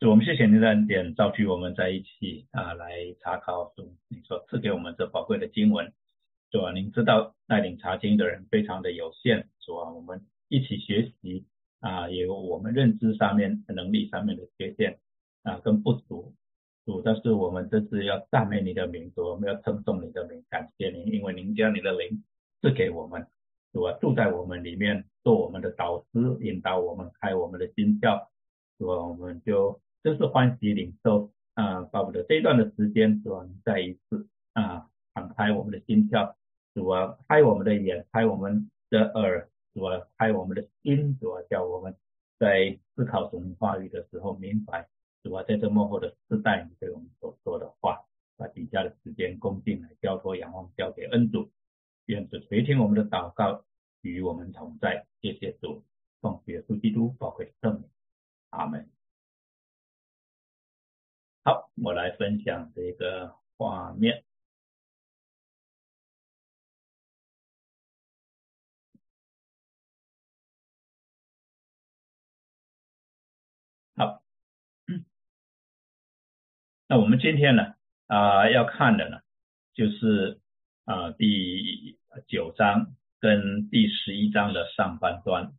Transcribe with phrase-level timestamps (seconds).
[0.00, 5.92] 主，我们谢谢您的恩典，召集我们在一起啊，来查考主你所赐给我们这宝贵的经文。
[6.50, 11.44] 主啊，您知道带领查经的人非常的有限，主啊，我们一起学习
[11.80, 14.98] 啊，有我们认知上面、能力上面的缺陷
[15.42, 16.34] 啊，跟不足。
[16.86, 22.24] 主，但是我们这次要赞美你的名，主，我们要称颂你的名，感谢您，因为您将你的灵
[22.62, 23.26] 赐给我们，
[23.70, 28.28] 主啊，住在我们里面，做我们的导师，引导我们，开我们的心窍，
[28.78, 36.34] 主啊，我们就真是欢喜领受啊，巴不得这一段的时间，主啊，再一次啊，敞开我们的心窍，
[36.74, 41.94] 主啊，开我们的眼，开我们的耳，主啊，开我们的心，主啊，叫我们
[42.38, 44.88] 在思考神话语的时候明白。
[45.22, 48.00] 主啊，在这幕后的时代，你对我们所说的话，
[48.38, 51.50] 把底下的时间恭敬来交托、仰望、交给恩主，
[52.06, 53.62] 愿主垂听我们的祷告，
[54.00, 55.06] 与我们同在。
[55.20, 55.84] 谢谢主，
[56.22, 57.84] 奉耶稣基督宝贵圣名，
[58.48, 58.99] 阿门。
[61.42, 64.24] 好，我来分享这个画面。
[73.96, 74.22] 好。
[76.86, 77.74] 那我们今天呢
[78.06, 79.20] 啊要看的呢
[79.72, 80.40] 就是
[80.84, 85.54] 啊第九章跟第十一章的上半段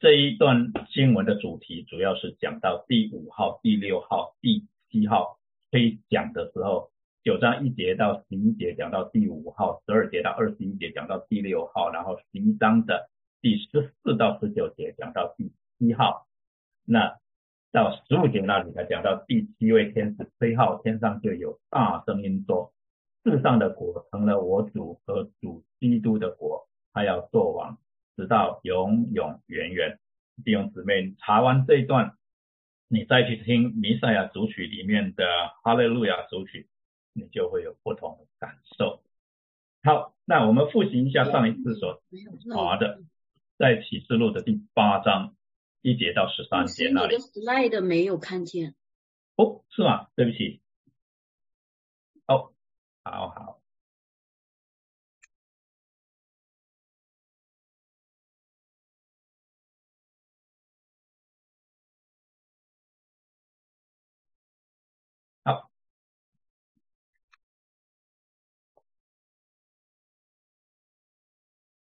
[0.00, 5.38] 这一段经文的主题主要是讲到第五号、第六号、第七号
[5.70, 6.90] 推讲的时候，
[7.22, 13.08] 九章一节到十一节讲到第五号，十二节到二十一节讲到第六号，然后十一章的
[13.40, 16.26] 第十四到十九节讲到第七号，
[16.84, 17.18] 那。
[17.72, 22.72] 到十五节那里，才讲到第七位天使吹号，天上就有大声音说
[23.22, 27.78] ：“世上的国成了我主和主基督的国，他要做王，
[28.16, 30.00] 直到永永远远。”
[30.44, 32.16] 弟兄姊妹，查完这一段，
[32.92, 35.24] 你再去听弥赛亚主曲里面的
[35.62, 36.68] 哈利路亚主曲，
[37.12, 39.00] 你就会有不同的感受。
[39.84, 42.02] 好，那我们复习一下上一次所
[42.52, 43.00] 查的，
[43.56, 45.36] 在启示录的第八章。
[45.82, 47.16] 一节到十三节那里。
[47.16, 48.74] 你的 slide 没有看见。
[49.36, 50.08] 哦，是吗？
[50.16, 50.60] 对不起。
[52.26, 52.52] 哦，
[53.04, 53.30] 好好。
[53.30, 53.59] 好。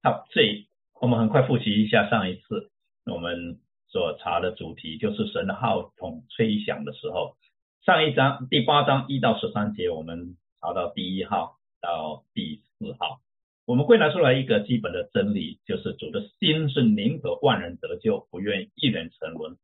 [0.03, 0.67] 好，这
[0.99, 2.71] 我们很快复习一下上一次
[3.05, 3.59] 我们。
[3.91, 7.35] 所查的主题就是神的号筒吹响的时候，
[7.83, 13.19] 上一章第八章一到十三节，我们查到第一号到第四号，
[13.65, 19.57] 我们归纳出来一个基本的真理，就是主的心是宁可万人得救，不愿一人沉沦，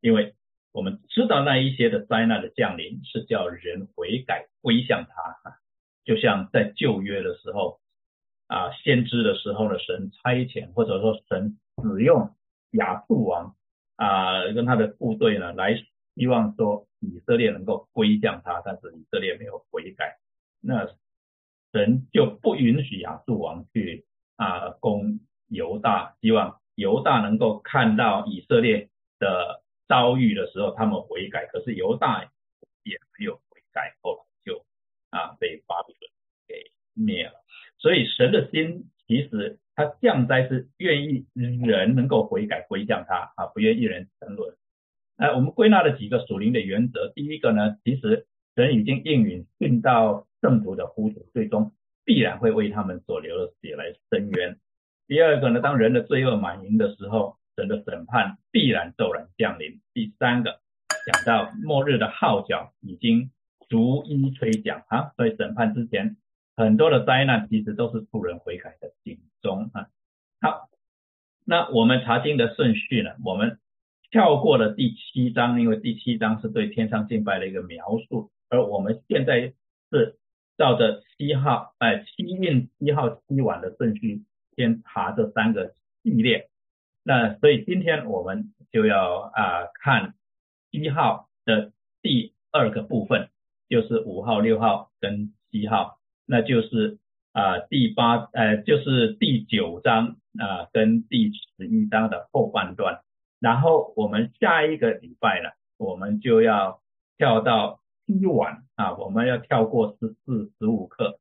[0.00, 0.32] 因为
[0.72, 5.58] 我们知道那一些的灾难的降临是叫人悔改归向他，
[6.06, 7.78] 就像在旧约的时候
[8.46, 12.34] 啊，先知的时候呢，神差遣或者说神使用
[12.72, 13.54] 亚述王。
[13.96, 15.74] 啊，跟他的部队呢，来
[16.14, 20.18] 希望说以色列能够归向他，但是以色列没有悔改，
[20.60, 20.86] 那
[21.72, 24.04] 神就不允许亚述王去
[24.36, 32.30] 啊攻犹大，希望犹大能够看到以色列的遭遇的时候，他们悔改，可是犹大
[32.82, 34.62] 也没有悔改，后来就
[35.08, 36.10] 啊被巴比伦
[36.46, 37.32] 给灭了，
[37.78, 39.58] 所以神的心其实。
[39.78, 44.54] 他降灾是愿意人能够悔改归向他啊，不愿意人沉沦。
[45.18, 47.12] 那我们归纳了几个属灵的原则。
[47.14, 51.74] 第一个呢，其实神已经应允信到圣徒的呼求，最终
[52.06, 54.56] 必然会为他们所流的血来伸冤。
[55.06, 59.82] 第二个呢，当人的罪恶满盈的时候，神的审判必然骤然降临。
[59.92, 60.58] 第三个，
[61.04, 63.30] 讲到末日的号角已经
[63.68, 66.16] 逐一吹响啊，所以审判之前。
[66.56, 69.88] 很多的灾难其实都是助人悔改的警钟啊。
[70.40, 70.68] 好，
[71.44, 73.10] 那我们查经的顺序呢？
[73.24, 73.58] 我们
[74.10, 79.52] 跳过了第七章，因为第七章是对天上敬拜的一个描述，而我们现在
[79.90, 80.18] 是
[80.56, 84.24] 照着七号，哎，七运七号七晚的顺序
[84.56, 86.48] 先查这三个系列。
[87.02, 90.14] 那所以今天我们就要啊看
[90.70, 93.28] 一号的第二个部分，
[93.68, 95.98] 就是五号、六号跟七号。
[96.26, 96.98] 那就是
[97.32, 103.00] 啊第八呃就是第九章啊跟第十一章的后半段，
[103.40, 106.80] 然后我们下一个礼拜呢，我们就要
[107.16, 111.18] 跳到七晚啊，我们要跳过十四十五课，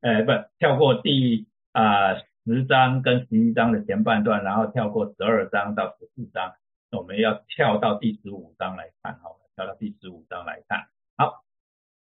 [0.00, 2.14] 呃不跳过第啊
[2.44, 6.54] 十章跟十一章的前半段，然后跳过十二章到十四章，
[6.90, 10.88] 我们要跳到第十五章来看好了，跳到第十五章来看。
[11.16, 11.44] 好，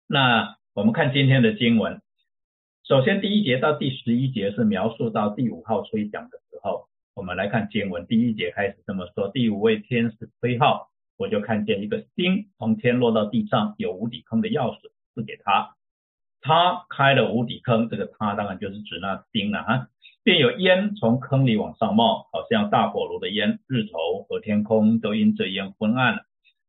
[0.06, 2.02] 那我们看今天的经文，
[2.88, 6.88] 首先第一节到第十一节是描述到第五号吹响的时候。
[7.14, 10.88] 我们来看经文，第一节开始这么说：第五位天使吹号，
[11.18, 14.78] 我就看见一个星从天落到地上，有无底坑的钥匙
[15.12, 15.76] 赐给他，
[16.40, 19.88] 他开了无底坑，这个他当然就是指那星了哈。
[20.22, 26.22] 便有烟从坑里往上冒，好像大火炉的烟，日头和天空都因这烟昏暗了。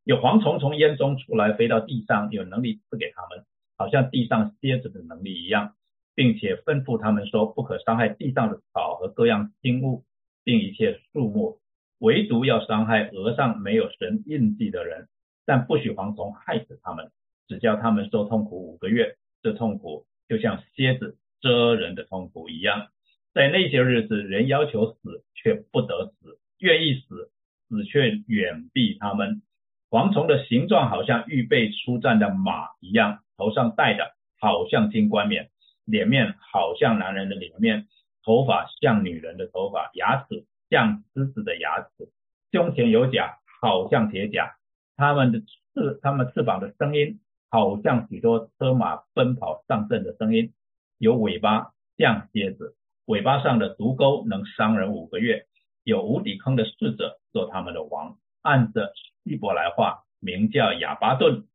[0.03, 3.45] 有蝗虫从烟中出来，飞到地上，有能力赐给他们，
[3.77, 5.75] 好像地上蝎子的能力一样，
[6.19, 10.03] 并且吩咐他们说，不可伤害地上的草和各样新物，
[10.43, 11.61] 并一切树木，
[11.99, 15.07] 唯独要伤害额上没有神印记的人，
[15.45, 17.09] 但不许蝗虫害死他们，
[17.47, 22.87] 只叫他们受痛苦五个月，这痛苦就像蝎子蛰人的痛苦一样。
[23.33, 27.31] 在那些日子，人要求死却不得死，愿意死，
[27.69, 29.41] 死却远避他们。
[29.89, 35.49] 蝗虫的形状好像预备出战的马一样，头上戴的好像金冠冕，
[35.89, 37.87] 脸面好像男人的脸面，
[38.23, 42.11] 头发像女人的头发，牙齿像狮子的牙齿，
[42.51, 44.55] 胸前有甲，好像铁甲。
[44.95, 47.19] 他们的翅，他们翅膀的声音
[47.49, 50.53] 好像许多车马奔跑上阵的声音，
[50.97, 52.75] 有尾巴像蝎子。
[53.05, 55.47] 尾巴上的毒钩能伤人五个月，
[55.83, 58.93] 有无底坑的侍者做他们的王，按着
[59.23, 61.47] 希伯来话名叫亚巴顿，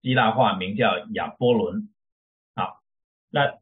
[0.00, 1.90] 希腊话名叫亚波伦。
[2.54, 2.80] 好，
[3.28, 3.58] 那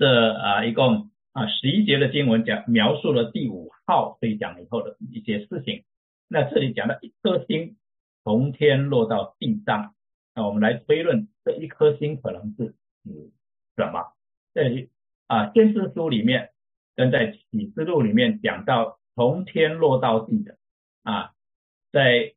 [0.00, 5.84] 这啊一共啊十一节的经文讲描述了第五号飞翔以后的一些事情。
[6.26, 7.76] 那这里讲到一颗星
[8.24, 9.94] 从天落到地上，
[10.34, 12.68] 那我们来推论这一颗星可能是
[13.04, 13.30] 指
[13.76, 14.14] 什么？
[14.54, 14.88] 这里。
[15.26, 16.50] 啊，先知书里面
[16.96, 20.56] 跟在启示录里面讲到从天落到地的
[21.04, 21.34] 啊，
[21.92, 22.32] 在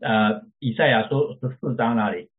[0.00, 2.30] 呃以赛亚书十四章那里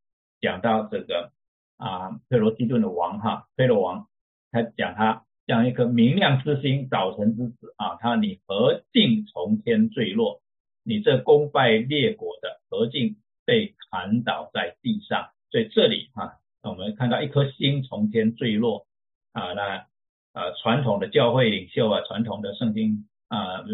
[0.42, 1.32] 讲到这个
[1.78, 4.08] 啊佩罗基顿的王哈佩罗王，
[4.54, 10.42] 他讲他像一颗明亮之星，早晨之子啊，他你何竟从天坠落？
[10.84, 15.32] 你这功败列国的何竟被砍倒在地上？
[15.50, 18.86] 所以这里哈，我们看到一颗星从天坠落。
[19.34, 19.88] 啊，那
[20.34, 23.66] 呃传统的教会领袖啊，传统的圣经啊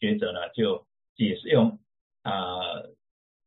[0.00, 1.78] 学者呢，就解释用
[2.22, 2.60] 啊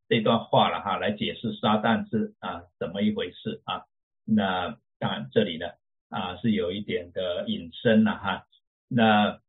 [0.08, 3.86] 这段话了哈，来解释撒旦是啊怎么一回事啊。
[4.24, 5.66] 那当然这里呢
[6.09, 8.45] 啊是有一点的隐身了哈。
[8.88, 9.39] 那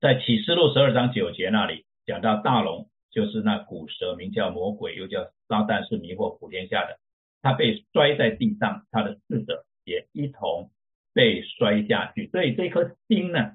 [0.00, 6.98] 在启示录十二章九节那里讲到大龙就是那古蛇，名叫魔鬼，又叫撒旦，是迷惑普天下的。
[7.42, 10.70] 他被摔在地上，他的侍者也一同。
[11.14, 13.52] 被摔下去，所以这颗星呢，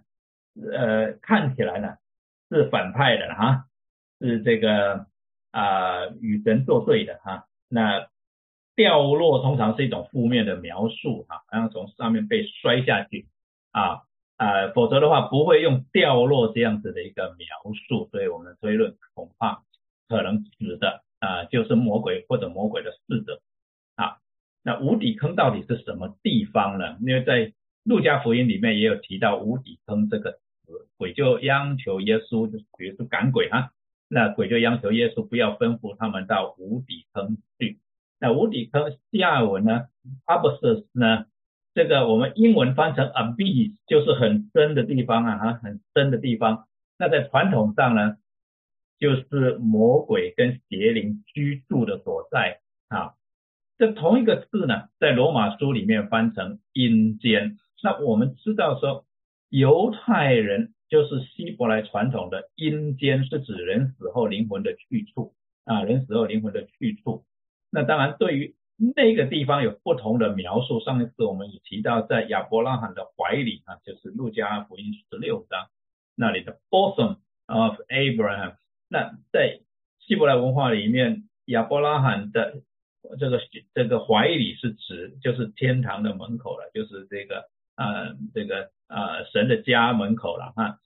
[0.74, 1.94] 呃，看起来呢
[2.50, 3.66] 是反派的哈，
[4.20, 5.06] 是这个
[5.52, 7.46] 啊与神作对的哈。
[7.70, 8.10] 那
[8.76, 13.28] 掉落通常是一种负面的描述哈，好像从上面被摔下去
[13.72, 14.02] 啊
[14.38, 17.48] 啊，否则的话不会用掉落这样子的一个描
[17.88, 19.64] 述，所以我们推论恐怕
[20.08, 23.42] 可能指的啊就是魔鬼或者魔鬼的使者
[23.96, 24.18] 啊。
[24.64, 26.98] 那无底坑到底是什么地方呢？
[27.02, 27.54] 因为在
[27.84, 33.72] 路加福音里面也有提到无底坑这个词，鬼就央求耶稣，就比如说赶鬼哈，
[34.08, 37.80] 那鬼就央求耶稣不要吩咐他们到无底坑去。
[38.22, 39.88] 那无底坑下文呢
[40.28, 41.26] ，abyss 呢，
[41.74, 46.68] 这个我们英文翻成 abyss 就是很深的地方啊，很深的地方。
[47.00, 48.18] 那在传统上呢，
[49.00, 52.60] 就是魔鬼跟邪灵居住的所在
[52.90, 53.16] 啊。
[53.80, 57.58] 这同一个字呢，在罗马书里面翻成阴间。
[57.82, 59.08] 那我们知道说，
[59.50, 65.34] 犹太人就是希伯来传统的阴间，是指人死后灵魂的去处
[65.66, 67.26] 啊，人死后灵魂的去处。
[67.72, 68.56] 那当然，对于
[68.96, 70.80] 那个地方有不同的描述。
[70.82, 75.70] 上一次我们也提到，在亚伯拉罕的怀里啊，就是路加福音十六章
[76.16, 78.56] 那里的 bosom of Abraham。
[78.90, 79.62] 那在
[80.00, 82.62] 希伯来文化里面，亚伯拉罕的
[83.18, 83.40] 这个
[83.74, 87.46] 这个怀里是指就是天堂的门口了，就是这个
[87.78, 90.80] 呃这个呃神的家门口了哈。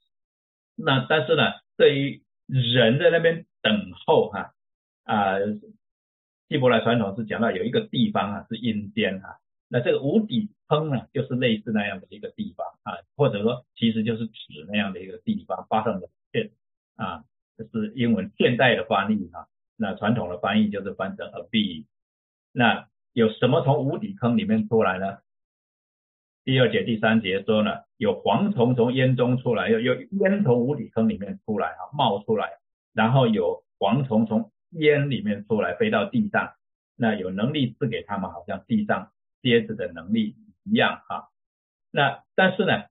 [0.75, 1.43] 那但是呢，
[1.77, 4.53] 对于人在那边等候哈
[5.03, 5.37] 啊，
[6.55, 16.51] 希伯来传统是讲到有一个地方啊是阴间哈，那这个无底坑呢就是类似那样的一个地方啊，或者说其实就是指那样的一个地方发生的现
[16.95, 17.25] 啊，
[17.57, 21.85] 这是英文现代的翻译哈，那传统的翻译就是翻成 a b
[22.53, 25.17] 那有什么从无底坑里面出来呢？
[26.45, 32.53] 第二节、第三节说呢，有蝗虫从烟中出来，有有烟从无底坑里面出来啊，冒出来，
[32.93, 36.53] 然后有蝗虫从烟里面出来，飞到地上，
[36.95, 41.29] 那有能力赐给他们，好像地上蝎子的能力一样哈。
[41.91, 42.83] 那但是呢，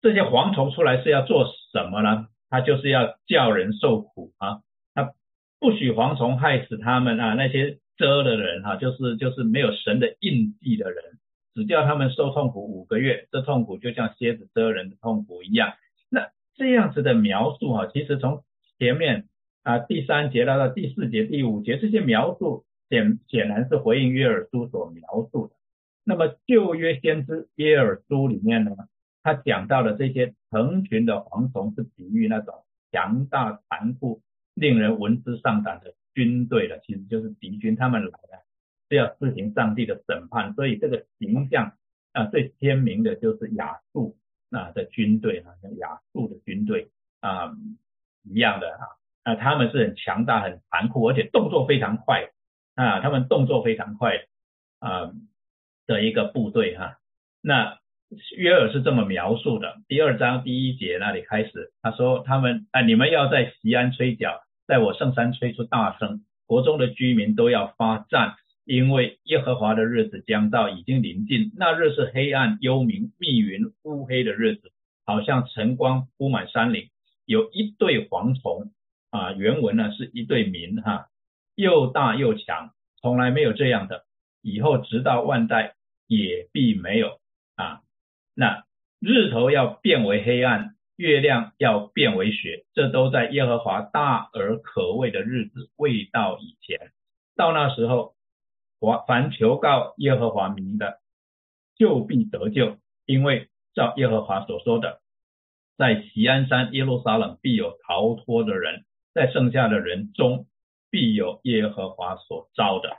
[0.00, 2.28] 这些蝗虫出来是要做什么呢？
[2.50, 4.60] 它就是要叫人受苦啊，
[4.94, 5.12] 它
[5.58, 11.18] 不许蝗虫害死他们啊，那些蛰的人哈，就是就是没有神的印记的人，
[11.54, 15.74] 只叫他们受痛苦五个月，这痛苦就像蝎子蛰人的痛苦一样。
[16.08, 18.44] 那这样子的描述哈，其实从
[18.78, 19.28] 前面
[19.64, 25.02] 啊第三节到到第四节、第五节这些描述显显然是回应约尔书所描
[25.32, 25.56] 述的。
[26.04, 28.76] 那么旧约先知约尔书里面呢，
[29.22, 32.54] 他讲到的这些成群的蝗虫是比喻那种
[32.92, 34.22] 强大、残酷、
[34.54, 38.44] 令人闻之丧胆的军队的，其实就是敌军，他们来了
[38.88, 40.54] 是要施行上帝的审判。
[40.54, 41.76] 所以这个形象
[42.12, 44.16] 啊最鲜明的就是亚述
[44.50, 46.90] 啊的军队啊，像亚述的军队
[47.20, 47.56] 啊。
[48.26, 52.28] 一样的哈，啊，他们是很强大、很残酷，而且动作非常快
[52.76, 54.24] 啊，他们动作非常快
[54.78, 55.10] 啊
[55.86, 56.98] 的一个部队哈。
[57.42, 57.78] 那
[58.36, 74.70] 约尔是这么描述的，第二章第一节那里开始，他说他们啊，你们要在西安吹角，在我圣山吹出大声，国中的居民都要发战，因为耶和华的日子将到，已经临近，那日是黑暗、幽冥、密云、乌黑的日子，
[75.06, 76.90] 好像晨光铺满山岭。
[77.26, 78.70] 有一对蝗虫
[79.14, 81.06] 啊，原文呢是一对民哈，
[81.54, 84.04] 又大又强，从来没有这样的，
[84.42, 85.76] 以后直到万代
[86.08, 87.20] 也必没有
[87.54, 87.82] 啊。
[88.34, 88.64] 那
[88.98, 96.90] 日头要变为黑暗，月亮要变为雪，这都在耶和华大而可畏的日子未到以前。
[97.36, 98.16] 到那时候，
[98.80, 100.98] 我凡求告耶和华名的，
[101.76, 105.00] 就必得救，因为照耶和华所说的。
[105.76, 110.46] 在锡安山耶路撒冷必有逃脱的人，在剩下的人中
[110.90, 112.90] 必有耶和华所招的。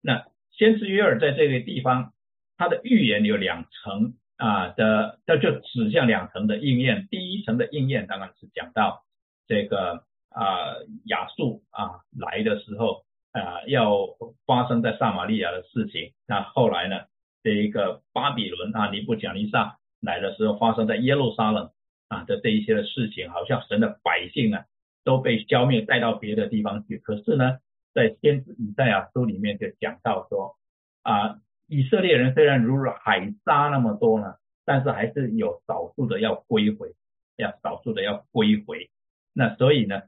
[0.00, 2.12] 那先知约尔在这个地方，
[2.56, 7.08] 他的预言有两层啊的，他就指向两层的应验。
[7.10, 9.02] 第一层的应验当然是讲到
[9.48, 10.76] 这个啊
[11.06, 14.06] 亚述啊来的时候啊要
[14.46, 16.12] 发生在撒玛利亚的事情。
[16.26, 17.00] 那后来呢，
[17.42, 21.70] 这一个巴比伦啊尼布甲尼撒来的时候发生在耶路撒冷。
[22.08, 24.58] 啊的这一些的事情，好像神的百姓呢
[25.04, 26.98] 都被消灭，带到别的地方去。
[26.98, 27.58] 可是呢，
[27.94, 30.56] 在先知以赛亚书里面就讲到说，
[31.02, 36.94] 啊，以色列人虽然如海沙那么多呢，但是还是有少数的要归回，
[37.36, 38.90] 要少数的要归回。
[39.32, 40.02] 那所以呢，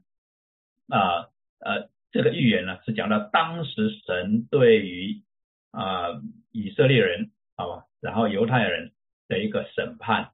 [0.87, 5.23] 啊呃，这个预言呢是讲到当时神对于
[5.71, 6.21] 啊
[6.51, 8.93] 以色列人，好吧，然后犹太人
[9.27, 10.31] 的一个审判。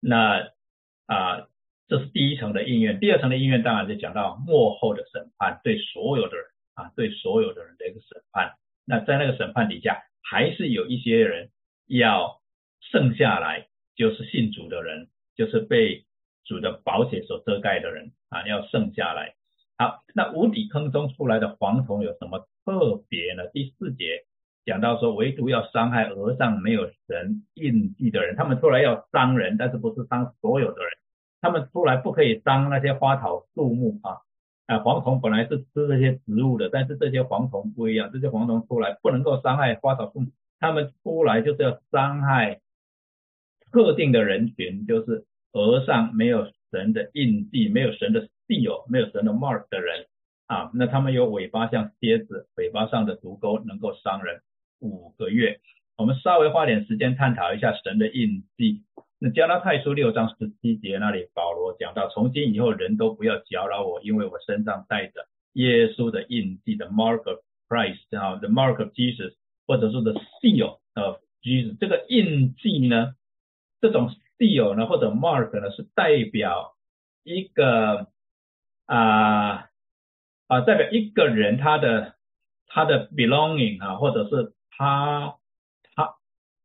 [0.00, 0.50] 那
[1.06, 1.48] 啊，
[1.86, 8.54] 这是第一层的应验，第二层的应验当然就讲到幕后的审判，对所有的人啊，对所有的人的一个审判。
[8.86, 11.50] 那在那个审判底下，还是有一些人
[11.86, 12.40] 要
[12.80, 16.04] 剩下来，就是信主的人，就是被
[16.44, 19.34] 主的宝血所遮盖的人啊，要剩下来。
[19.76, 23.46] 好，那无底坑中出来的蝗虫有什么特别呢？
[23.52, 24.24] 第四节
[24.64, 30.92] 讲到说，唯独要伤害额上没有神印记的人，他们出来要伤人，但是不是伤所有的人。
[31.44, 34.16] 他们出来不可以伤那些花草树木啊，
[34.64, 42.62] 啊，蝗虫本来是吃这些植物的，但是这些蝗虫不一样，这些蝗虫出来不能够伤害花草树木，他们出来就是要伤害
[43.70, 50.06] 特定的人群，就是额上没有神的印记，没有神的 seal，没有神的 mark 的人
[50.46, 54.40] 啊，那他们有尾巴像蝎子，尾巴上的毒钩能够伤人
[54.80, 55.60] 五个月。
[55.98, 58.82] 我们稍微花点时间探讨一下神的印记。
[59.24, 69.32] 那加拉太书六章十七节那里，保罗讲到，从今以后人都不要搅扰我，因为我身上带着耶稣的印记的 mark of Christ 啊，the mark of Jesus，
[69.66, 70.12] 或者说 the
[70.42, 71.74] seal of Jesus。
[71.80, 73.14] 这个印记呢，
[73.80, 76.76] 这种 seal 呢或者 mark 呢，是代表
[77.22, 78.08] 一个
[78.84, 79.70] 啊
[80.48, 82.14] 啊代表一个人他的
[82.66, 85.36] 他的 belonging 啊，或者是他
[85.94, 86.14] 他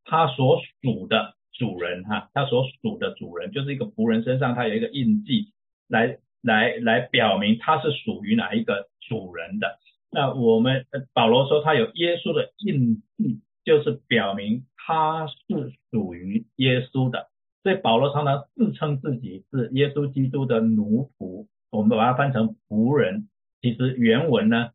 [0.04, 1.36] 他所属的。
[1.60, 5.52] 主人哈，他所属的主人就是一个仆人身上，他有一个印记，
[5.88, 9.78] 来来来表明他是属于哪一个主人的。
[10.10, 17.28] 那我们保罗说他有耶稣的印记，就是表明他是属于耶稣的。
[17.62, 23.28] 所以保罗常常自称自己是耶稣基督的奴仆，我们把它翻成仆人，
[23.60, 24.70] 其实原文呢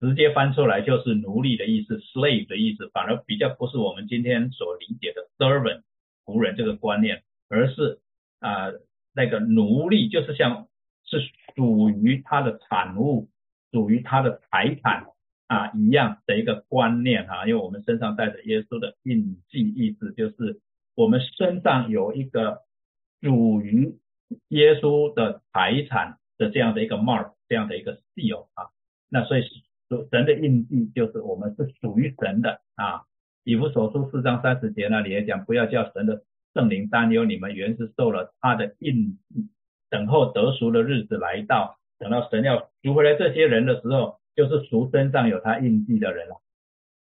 [0.00, 5.82] 直接翻出来就是奴隶的意思，slave 的意思，反而比较不是我们今天所理解的 servant。
[6.24, 8.00] 仆人这个观念，而是
[8.38, 8.72] 啊
[9.12, 10.68] 那个奴隶就是像
[11.04, 11.18] 是
[11.56, 13.28] 属于他的产物
[13.72, 15.06] 属于他的财产
[15.48, 20.60] 啊一样的一个观念哈，因为我们身上带着耶稣的印记，意思就是
[20.94, 22.62] 我们身上有一个
[23.20, 23.98] 属于
[24.48, 28.70] 耶稣的财产的这样的一个 mark，这样的一个 seal 啊，
[29.08, 29.42] 那所以
[30.10, 33.06] 神的印记就是我们是属于神的啊。
[33.44, 36.22] 以弗所书四章三十节那里也讲，不要叫神的
[36.54, 39.18] 圣灵担忧，你们原是受了他的印，
[39.88, 41.78] 等候得赎的日子来到。
[41.98, 46.40] 等到神要赎回来这些人的时候，就是赎身上有他印记的人了。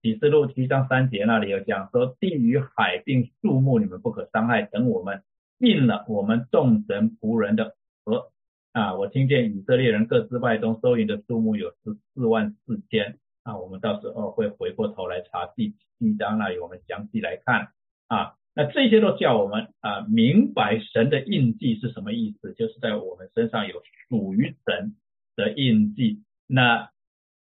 [0.02, 5.24] 启示录七章三节那里有讲说，地与海并树木你们不可伤害，等我们
[5.58, 8.32] 印了我们众神仆人的额。
[8.72, 13.18] 啊，我听见以色列人各支派中收银的数目有十四万四千。
[13.44, 17.70] 啊，我们到时候会回过头来查第七章那里，我们详细来看
[18.08, 18.36] 啊。
[18.56, 24.96] 那这些都叫我们啊明白神的印记是什么意思，就是在我们身上有属于神
[25.36, 26.24] 的印记。
[26.48, 26.90] 那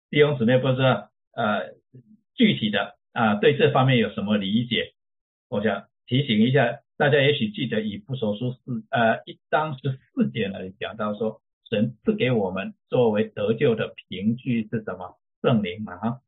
[0.09, 1.75] 弟兄姊妹不知道呃
[2.35, 4.95] 具体的啊对这方面有什么理解？
[5.49, 15.19] 我想提醒一下大家，也许记得以弗所书四呃一章十四节那里讲到说，神赐给我们作为得救的凭据是什么？
[15.45, 16.21] 圣灵嘛哈，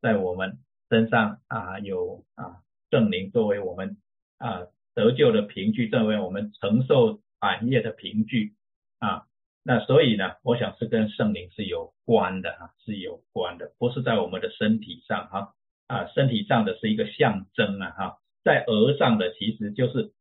[0.00, 0.56] 在我们
[0.88, 3.98] 身上啊有啊圣灵作为我们
[4.38, 4.62] 啊
[4.94, 8.54] 得救的凭据，作为我们承受产业的凭据
[8.98, 9.24] 啊，
[9.62, 15.52] 那所以呢，我想是跟圣灵是有关的哈，是有关的，不是在我们的身体上哈
[15.86, 20.14] 啊，身体上的是一个象征啊哈，在额上的其实就是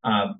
[0.00, 0.38] 啊，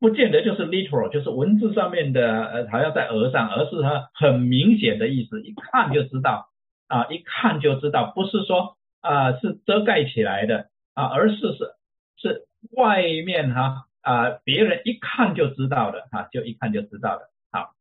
[0.00, 6.48] 不见得就是 literal，就是文字上面的呃，好像在额上，而是它很明显的意思，一看就知道。
[6.92, 11.74] 啊，一看就知道，不是说啊是遮盖起来的啊，而是是
[12.18, 17.30] 是外面哈啊，别人一看就知道的哈，就一看就知道的。
[17.50, 17.72] 好，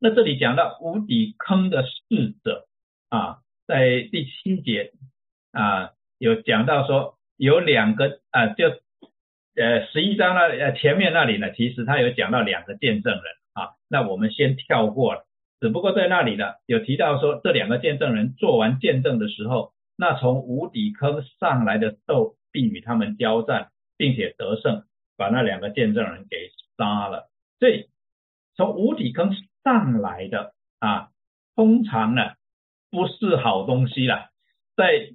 [0.00, 2.66] 那这里讲到无底坑的逝者
[3.10, 4.90] 啊，在第七节
[5.52, 8.70] 啊有讲到说有两个啊，就
[9.54, 13.22] 呃十一章那呃前面那里呢，其实他有讲到两个见证人
[13.52, 15.25] 啊，那我们先跳过了。
[15.60, 24.84] 只不过在那里呢，有提到说这两个见证人做完见证的时候，那从无底坑上来的兽并与他们交战，并且得胜，
[25.16, 27.30] 把那两个见证人给杀了。
[27.58, 27.88] 所以
[28.54, 31.08] 从无底坑上来的啊，
[31.54, 32.22] 通常呢
[32.90, 34.28] 不是好东西了。
[34.76, 35.10] 在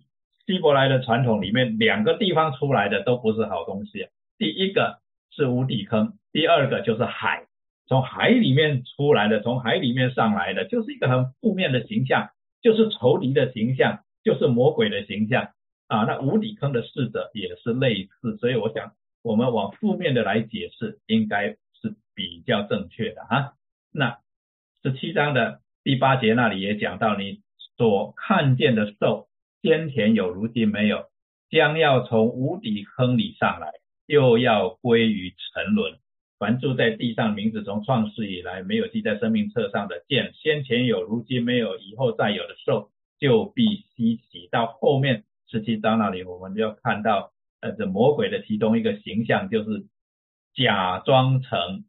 [0.47, 4.07] 希伯来的传统里面，两个地方出来的都不是好东西。
[4.39, 4.99] 第一个
[5.29, 7.45] 是无底坑，第二个就是海。
[7.91, 12.29] 从海里面出来的，从海里面上来的，就是一个很负面的形象，
[12.61, 15.49] 就是仇敌的形象，就是魔鬼的形象
[15.89, 16.05] 啊。
[16.05, 23.55] 那无底坑的逝者也是类似，所以我想我们往负面的来解释，应该是比较正确的哈。
[23.91, 24.19] 那
[24.83, 27.41] 十七章的第八节那里也讲到，你
[27.75, 29.27] 所看见的兽，
[29.61, 31.07] 先前有，如今没有，
[31.49, 33.73] 将要从无底坑里上来，
[34.05, 35.99] 又要归于沉沦。
[36.41, 44.49] 凡住在地上，名字从创世以来没有记在生命册上的，见先前有，如今没有，以后再有的兽，就必稀奇。
[44.51, 49.85] 到后面十七章那里，我们就要看到，呃，这魔鬼的其中一个形象，就是
[50.55, 51.85] 假装成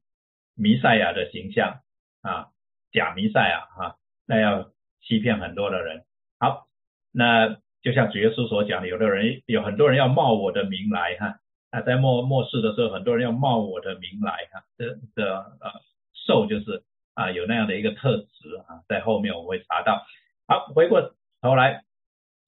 [0.54, 1.80] 弥赛亚的形象
[2.20, 2.48] 啊，
[2.92, 6.04] 假弥赛亚啊，那要欺骗很多的人。
[6.38, 6.66] 好，
[7.10, 11.38] 那就像主耶稣所讲的，有的人有很多人要冒我的名来哈。
[11.72, 15.72] 啊在末末世的时候，很多人要冒我的名来哈，这的呃
[16.12, 20.04] 兽就是啊有那样的一个特质啊，在后面我会查到。
[20.46, 21.82] 好，回过头来，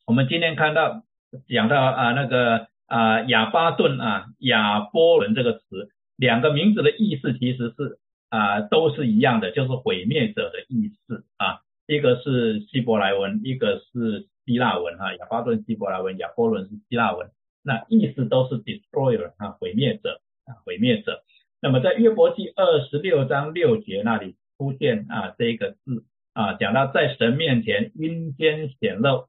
[0.06, 1.02] 我们今天看到
[1.48, 17.30] 讲到啊那个啊亚巴顿啊亚波伦这个词，两个名字的意思其实是啊都是一样的，就是毁灭者的意思啊，一个是希伯来文，一个是希腊文哈，亚巴顿希伯来文，亚波伦是希腊文。
[17.64, 21.24] 那意思都是 destroyer 啊，毁灭者啊，毁灭者。
[21.60, 29.28] 那么在约伯记二十六章六节那里出现啊这个字啊，讲到在神面前阴间显露，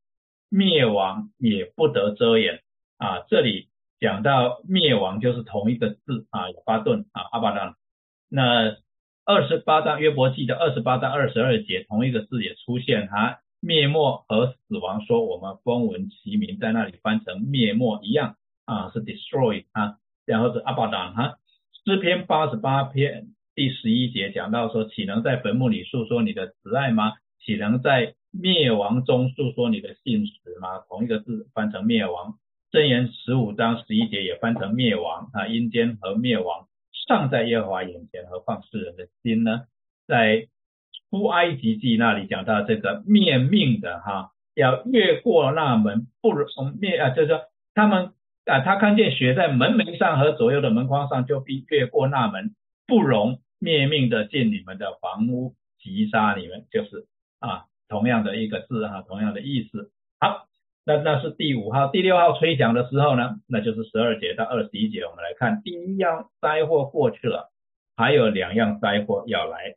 [0.50, 2.62] 灭亡也不得遮掩
[2.98, 3.22] 啊。
[3.30, 3.70] 这里
[4.02, 7.74] 讲到灭亡就是同一个字啊，巴顿啊，阿巴顿。
[8.28, 8.76] 那
[9.24, 13.40] 二十八章约伯记的二十八章二十二节同一个字也出现哈。
[13.66, 19.98] 灭没和死亡说我们风闻其名，在那里翻成灭没一样啊，是 destroy 啊，
[20.28, 21.38] 然后是 abadan 哈。
[21.84, 27.14] 诗篇八十八篇第十一节讲到说，岂能在坟墓里诉说你的慈爱吗？
[27.44, 30.80] 岂能在灭亡中诉说你的信实吗？
[30.88, 32.36] 同一个字翻成灭亡。
[32.72, 36.68] 箴言十五章十一节也翻成灭亡啊，阴间和灭亡
[37.08, 39.62] 尚在耶和华眼前，何况世人的心呢？
[40.06, 40.50] 在
[41.10, 46.46] 出埃及记那里讲到这个灭命的哈，要越过那门，不如
[46.80, 47.42] 灭啊，就是说
[47.74, 48.14] 他们
[48.46, 52.56] 啊，他看见血在门楣上和左右的门框上，就必越过那门，
[52.88, 57.06] 不容灭命的进你们的房屋，击杀你们，就是
[57.40, 59.92] 啊，同样的一个字哈，同样的意思。
[60.20, 60.48] 好，
[60.86, 67.52] 那那是第五号，第六号吹响的时候呢，那就是十二节到二十一节，我们来看第一样灾祸过去了，
[67.96, 69.76] 还有两样灾祸要来。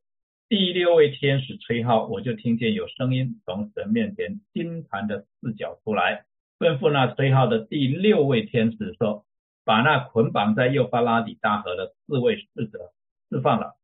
[0.49, 6.25] 第六位天使吹号，我就听见有声音从神面前金坛的四角出来，
[6.59, 9.27] 吩咐那吹号的第六位天使说
[9.67, 12.93] ：“把那捆绑在幼发拉底大河的四位侍者
[13.29, 13.75] 释放了。”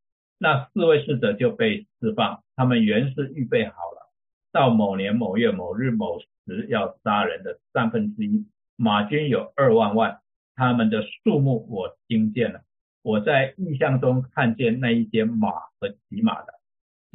[0.41, 4.11] 那四位侍者就被释放，他们原是预备好了，
[4.51, 8.47] 到某年某月某日某时要杀人的三分之一。
[8.77, 10.23] 马军有二万万，
[10.57, 12.63] 他们的数目我听见了。
[13.03, 16.54] 我在印象中看见那一些马和骑马的，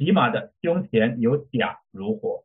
[0.00, 2.44] 骑马的胸前有甲如火，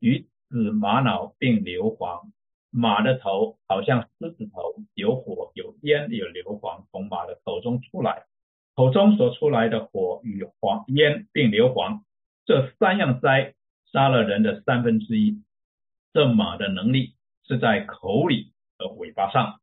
[0.00, 2.32] 与紫玛瑙并硫磺，
[2.72, 8.24] 马的头好像狮子头，有火有烟有硫磺从马的口中出来，
[8.74, 12.00] 口中所出来的火与黄烟并硫磺，
[12.44, 13.54] 这三样灾
[13.92, 15.44] 杀了人的三分之一。
[16.12, 17.14] 这马的能力
[17.46, 19.60] 是在口里和尾巴上，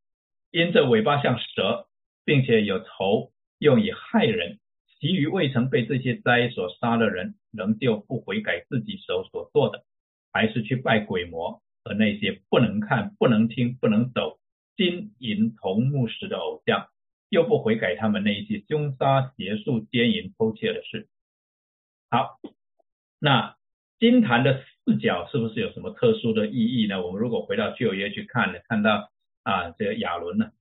[0.50, 1.90] 因这尾巴像蛇。
[2.26, 4.62] 并且有头用以害人，
[5.04, 9.84] 其余未曾被这些灾所杀的人，仍旧不悔改自己手所做的，
[10.32, 14.40] 还是去拜鬼魔和那些不能看、不能听、不能走、
[14.78, 16.88] 金银铜木石的偶像，
[17.28, 21.10] 又不悔改他们那些凶杀、邪术、奸淫、偷窃的事。
[22.10, 22.40] 好，
[23.20, 23.58] 那
[24.00, 27.06] 金坛的四角是不是有什么特殊的意义呢？
[27.06, 29.12] 我们如果回到旧约去看呢，看到
[29.44, 30.52] 啊，这个亚伦呢，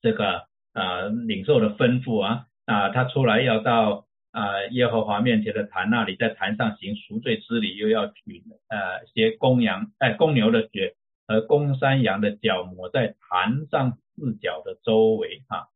[0.00, 0.48] 这个。
[0.72, 10.94] 啊，领受的吩咐啊啊，他出来要到啊耶和华面前的坛那里，在坛上行赎罪之礼，又要取呃些公羊哎公牛的血
[11.26, 15.70] 和公山羊的角抹在坛上四角的周围哈。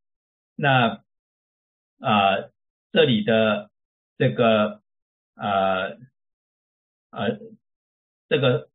[0.54, 1.00] 那
[1.98, 2.48] 啊
[2.92, 3.70] 这里的
[4.16, 4.80] 这个
[5.34, 5.96] 呃
[7.10, 7.38] 呃
[8.28, 8.68] 这个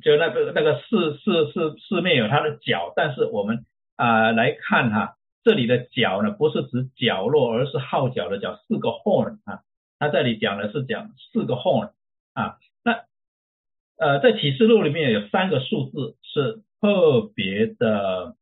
[0.00, 5.18] 就那个那个四四四四面有它的角，但是我们啊来看哈。
[5.44, 9.62] 这里的角呢，不是指角落，而是号角的角，四个 horn 啊。
[9.98, 11.92] 他这里讲的是讲四个 horn
[12.32, 12.58] 啊。
[12.84, 13.04] 那
[13.96, 18.36] 呃，在启示录里面有三个数字是特别的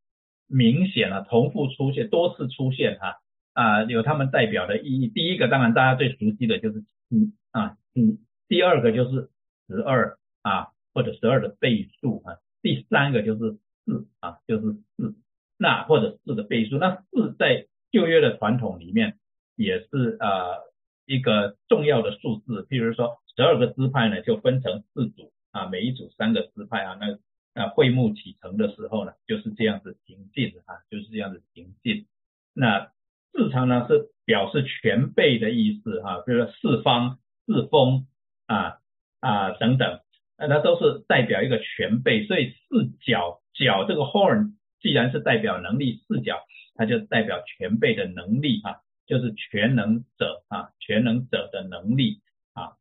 [0.46, 3.20] 明显啊，重复出现，多次出现哈
[3.52, 5.08] 啊，有他们代表的意义。
[5.08, 8.18] 第一个当然大家最熟悉的就是七啊，七。
[8.48, 9.30] 第二个就是
[9.68, 12.36] 十二啊，或者十二的倍数啊。
[12.62, 15.14] 第三个就是四啊，就是四。
[15.62, 19.18] 那或者四的倍数，那四在旧约的传统里面
[19.56, 20.64] 也是呃
[21.04, 22.62] 一个重要的数字。
[22.62, 26.96] 譬如说十二个支派呢，就分成四组啊，每一组三个支派啊。
[26.98, 27.18] 那
[27.54, 32.06] 那会幕启程的时候呢，就是这样子行进啊，就是这样子行进。
[32.54, 32.90] 那
[33.34, 38.06] 四常呢是表示全备的意思哈，比如说四方、四风
[38.46, 38.78] 啊
[39.20, 40.00] 啊等等，
[40.38, 42.26] 那它都是代表一个全备。
[42.26, 44.54] 所以四角角这个 horn。
[44.80, 46.40] 既然是代表能力视角，
[46.74, 52.20] 它就代表全备的能力啊，就是全能者啊，全能者的能力
[52.54, 52.72] 啊。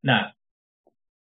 [0.00, 0.34] 那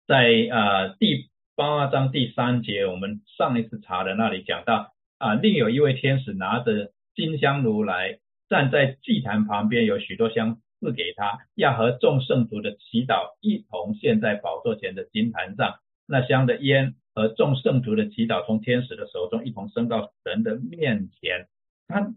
[0.07, 8.19] 在呃第八章第三节，我们上一次查的那里讲到啊，另有一位天使拿着金香炉来，
[8.49, 16.95] 站在祭坛旁边，有许多香赐给他，要和众圣徒的祈祷一同献在宝座前的金坛上，那香的烟。
[17.17, 21.47] 和众圣徒的祈祷从天使的手中一同升到神的面前。
[21.87, 22.13] 他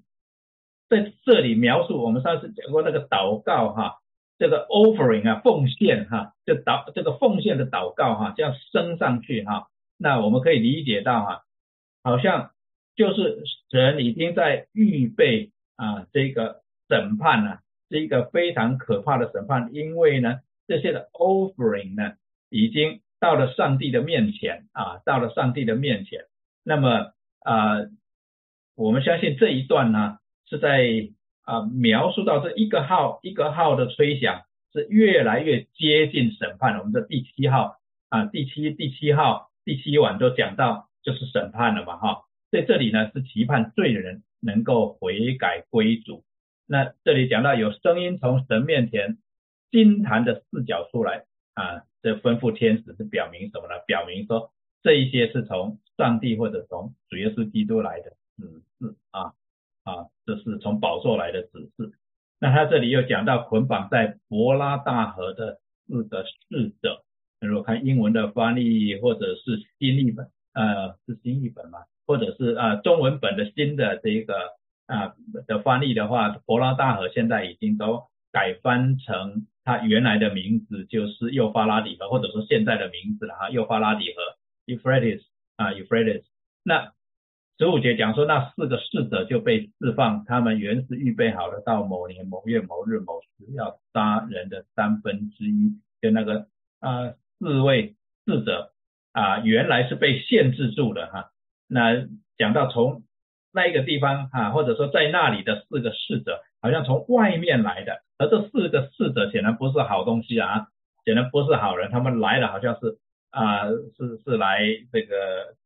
[0.89, 4.01] 在这里描述我们上次讲过那个祷告哈，
[4.39, 9.69] 这个 offering 啊奉献哈，就祷这个奉献的祷告哈，这样升上去哈。
[9.97, 11.45] 那我们可以理解到哈，
[12.03, 12.51] 好像
[12.97, 22.15] 就是神已经在预备啊这个审判呢，是一个非常可怕的审判，因为呢这些的 offering 呢
[22.51, 23.01] 已经。
[23.21, 26.27] 到了上帝的面前啊，到了上帝的面前，
[26.63, 27.79] 那么啊，
[28.77, 31.11] 我们相信这一段呢是在
[31.43, 36.79] 啊描述到这一个号一个号的吹响是越来越接近审判。
[36.79, 37.77] 我们的第七号
[38.09, 46.25] 啊，第七第七号第七晚都讲到就是审判了嘛哈，在这里呢是期盼罪人能够悔改归主。
[46.67, 49.19] 那这里讲到有声音从神面前
[49.71, 51.25] 金坛的视角出来
[51.59, 51.83] 啊。
[52.01, 53.75] 这吩咐天使是表明什么呢？
[53.85, 54.53] 表明说
[54.85, 58.45] 这一些是从上帝或者从主耶稣基督来的指
[58.79, 59.35] 示啊
[59.83, 61.93] 啊，这是从宝座来的指示。
[62.39, 67.03] 那他这里又讲到捆绑在伯拉大河的四个侍者。
[67.41, 74.35] 如果看英文的翻译或者是新译本，呃，是新译本嘛，或者是啊中文本的新的这个
[74.87, 75.17] 啊
[75.49, 84.21] 的翻译的话，伯拉大河现在已经都改翻成它原来的名字，就是幼发拉底河，或者说现在的名字了哈，幼发拉底河
[84.67, 85.23] （Euphrates）
[85.57, 86.25] 啊，Euphrates。
[86.63, 86.93] 那
[87.59, 96.47] 十五节讲说，那四个逝者就被释放，他们原是预备好了，到某年某月某日某时要杀人的三分之一，就那个
[96.81, 97.15] 啊。
[97.41, 97.95] 四位
[98.27, 98.73] 逝者
[99.13, 101.31] 啊，原来是被限制住的哈。
[101.69, 103.05] 那讲到从
[103.59, 110.69] 那一个地方啊，或者说在那里的四个逝者，好像从外面来的，而这四个逝者显然不是好东西啊，
[111.05, 111.91] 显然不是好人。
[111.91, 112.99] 他们来了，好像是
[113.31, 113.67] 啊，
[113.97, 114.61] 是是来
[114.93, 115.17] 这个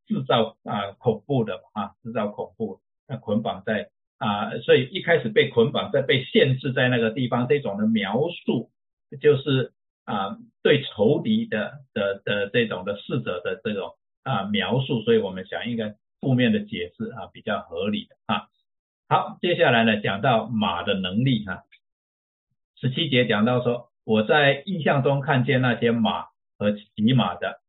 [0.06, 8.70] 制造啊恐怖的啊，制造恐怖，那捆绑在啊，所以一开始被捆绑在被限制在那个地方，这种的描述
[9.20, 9.72] 就是。
[10.04, 18.46] 啊，对仇敌的的的这种的逝者的这种啊描述，所以我们想应该负面的解释啊比较合理的啊。
[19.08, 21.64] 好，接下来呢讲到马的能力哈，
[22.76, 27.60] 十七节讲到说，我在印象中看见那些马和骑马的，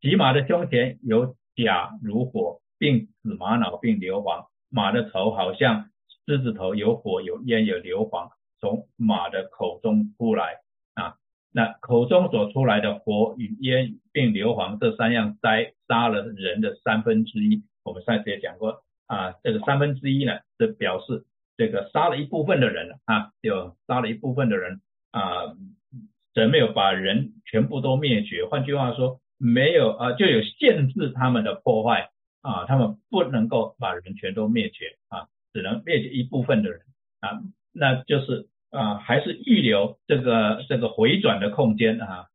[0.00, 5.90] 骑马的胸前有甲如火，并紫玛瑙并硫磺，马的头好像
[6.26, 10.60] 狮子头，有火有烟有硫磺从马的口中出来
[10.94, 11.16] 啊。
[11.52, 17.64] 那口中所出来的火与烟并硫磺这三样灾杀了人的三分之一。
[17.86, 21.24] 我们上次也讲过啊，这个三分之一呢，是表示
[21.56, 24.80] 这个杀了一部分的人啊，就杀了一部分的人
[25.12, 25.54] 啊，
[26.34, 28.44] 则没有把人全部都灭绝。
[28.44, 32.10] 换句话说，没有啊，就有限制他们的破坏
[32.42, 36.80] 啊，他们不能够把人全都灭绝啊，只能灭绝一部分的人
[37.20, 37.40] 啊，
[37.72, 38.48] 那就是。
[38.70, 42.26] 啊，还是预留这个这个回转的空间啊。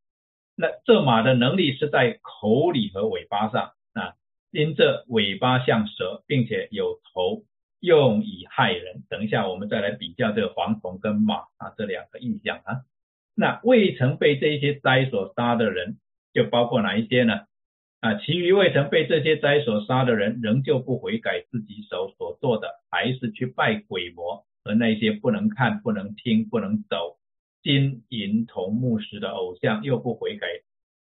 [0.55, 4.15] 那这马的能力是在口里和尾巴上啊，
[4.51, 7.43] 因这尾巴像蛇，并且有头，
[7.79, 9.03] 用以害人。
[9.09, 12.81] 等一下我们再来比较这个蝗虫跟马啊这两个意象啊。
[13.33, 15.97] 那未曾被这些灾所杀的人，
[16.33, 17.41] 就包括哪一些呢？
[18.01, 24.45] 啊，其余未曾被这些灾所杀的人，仍旧不悔改自己手所做的，还是去拜鬼魔。
[24.63, 27.17] 和那些不能看、不能听、不能走、
[27.63, 30.45] 金银铜木石的偶像，又不悔改，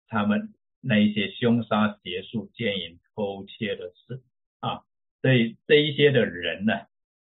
[0.08, 4.23] 他们那一些凶杀、劫数、奸淫、偷窃的事
[4.61, 4.83] 啊，
[5.23, 6.75] 所以这一些的人呢，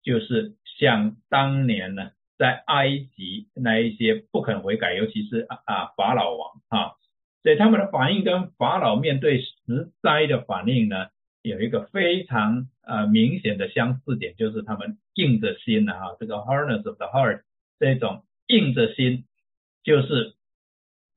[0.04, 6.96] 就是像当年呢，在埃及那一些不肯悔改，尤其是啊法老王啊，
[7.44, 11.08] 所以他们的反应跟法老面对实灾的反应呢。
[11.44, 17.44] 有一个非常呃明显的相似点，就是他们硬着心的哈，这个 hardness of the heart
[17.80, 19.24] 这种硬着心，
[19.82, 20.34] 就是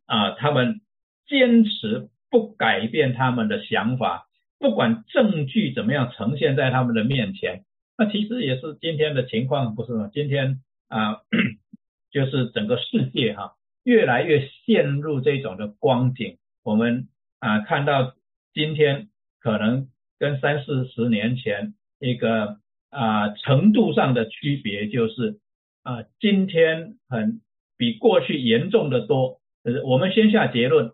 [0.06, 0.82] 啊他们
[1.26, 7.64] 坚持不改变他们的想法，不管证据怎么样呈现在他们的面前，
[7.98, 10.10] 那其实也是今天的情况不是吗？
[10.12, 11.20] 今天啊
[12.10, 17.08] 就是整个世界哈越来越陷入这种的光景，我们
[17.40, 18.14] 啊看到
[18.54, 19.08] 今天
[19.40, 19.88] 可能。
[20.22, 22.58] 跟三四十年前一个
[22.90, 25.40] 啊程度上的区别就是
[25.82, 27.40] 啊今天很
[27.78, 30.92] 比过去严重的多，就是我们先下结论，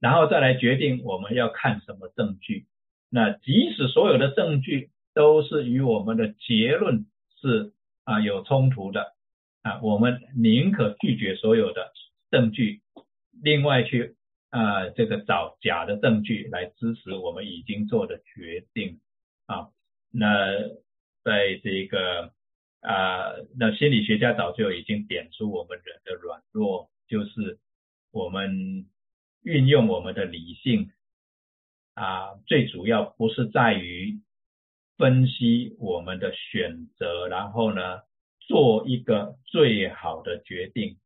[0.00, 2.66] 然后再来决定我们要看什么证据。
[3.10, 7.06] 那即使所有的证据都是与我们的结论
[7.40, 7.72] 是
[8.04, 9.14] 啊有冲突的
[9.62, 11.92] 啊，我们宁可拒绝所有的
[12.30, 12.80] 证据，
[13.42, 14.14] 另外去。
[14.48, 19.00] 啊，这个找假的证据来支持我们已经做的决定
[19.44, 19.68] 啊。
[20.10, 20.46] 那
[21.24, 22.32] 在这个
[22.80, 27.58] 啊，那心理学家早就已经点出我们人的软弱，就是
[28.12, 28.86] 我们
[29.46, 30.90] 运用我们的理性
[31.94, 34.20] 啊，最主要不是在于
[34.96, 38.00] 分析我们的选择，然后呢
[38.40, 40.96] 做一个最好的决定。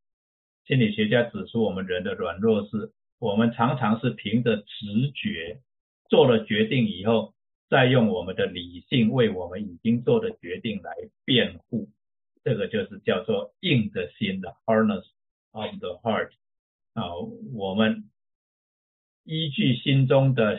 [0.64, 2.92] 心理学家指出，我们人的软弱是。
[3.18, 5.61] 我们常常是凭着直觉
[6.09, 7.35] 做了决定以后，
[7.68, 10.94] 再用我们的理性为我们已经做的决定来
[11.26, 11.90] 辩护，
[12.42, 15.05] 这个就是叫做硬的心的 （harness
[15.50, 16.31] of the heart
[16.94, 17.14] 啊。
[17.53, 18.09] 我们
[19.24, 20.59] 依据心中的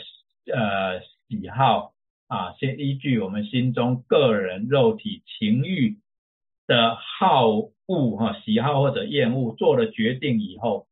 [0.54, 1.94] 呃喜好
[2.28, 5.98] 啊，先依据我们心中个人肉体情欲
[6.68, 7.48] 的好
[7.88, 10.88] 恶哈喜好或者厌恶做了决定以后。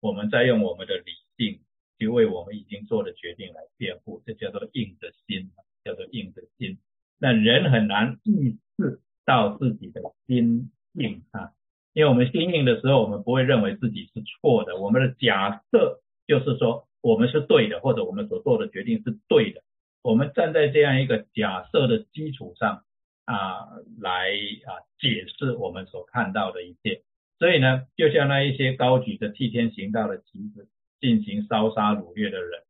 [0.00, 1.60] 我们再用我们的理性
[1.96, 5.52] 去为我们已经做的决定来辩护，这叫做硬着心，
[5.84, 6.78] 叫做硬着心。
[7.20, 11.52] 那人很难意识到自己的心硬啊，
[11.92, 16.00] 因为我们心硬的时候，我们不会认为自己是错的，我们的假设
[16.32, 19.60] 就是说我们是对的，或者我们所做的决定是对的。
[20.00, 22.84] 我们站在这样一个假设的基础上
[23.26, 23.68] 啊，
[24.00, 24.30] 来
[24.64, 27.02] 啊解释我们所看到的一切。
[27.38, 32.62] 所以呢，就像那一些高举着替天行道的旗子进行烧杀掳掠的人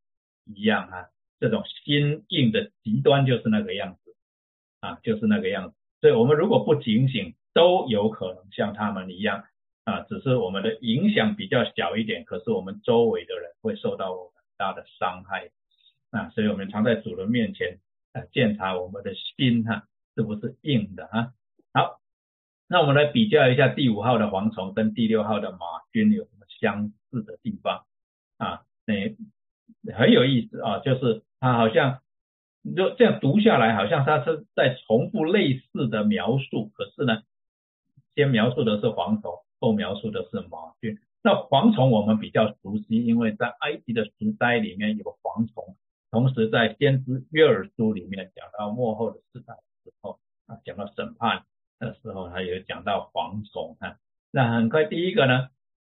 [0.45, 1.07] 一样啊，
[1.39, 4.17] 这种心硬的极端就是那个样子
[4.81, 5.77] 啊，就是那个样子。
[6.01, 9.45] 所以我们如果不警醒，都有可能像他们一样
[9.85, 15.51] 啊，只是我们的影响比较小一点，可是我们周围的人会受到很大的伤害
[16.11, 16.31] 啊。
[16.31, 17.81] 所以我们常在主人面前
[18.13, 21.33] 啊检查我们的心哈是不是硬的啊。
[21.73, 22.01] 好，
[22.69, 25.59] 那我们来比较一下第五号的蝗虫跟第六号的马
[25.93, 27.85] 军有什么相似的地方
[28.39, 28.63] 啊？
[28.87, 29.17] 那
[29.93, 32.01] 很有意思啊，就是它好像
[32.77, 37.23] 就这样读下来，好像它是在重复类似的描述，可是呢。
[38.15, 40.99] 先描述的是蝗虫，后描述的是马军。
[41.23, 45.77] 那蝗虫我们比较熟悉，因为在埃及的时代里面有蝗虫，
[46.11, 51.45] 同时在先知约尔书里面讲到末后的时代的时候啊，讲到审判
[51.79, 53.97] 的时候，他有讲到蝗虫啊。
[54.33, 55.49] 那很快第一个呢，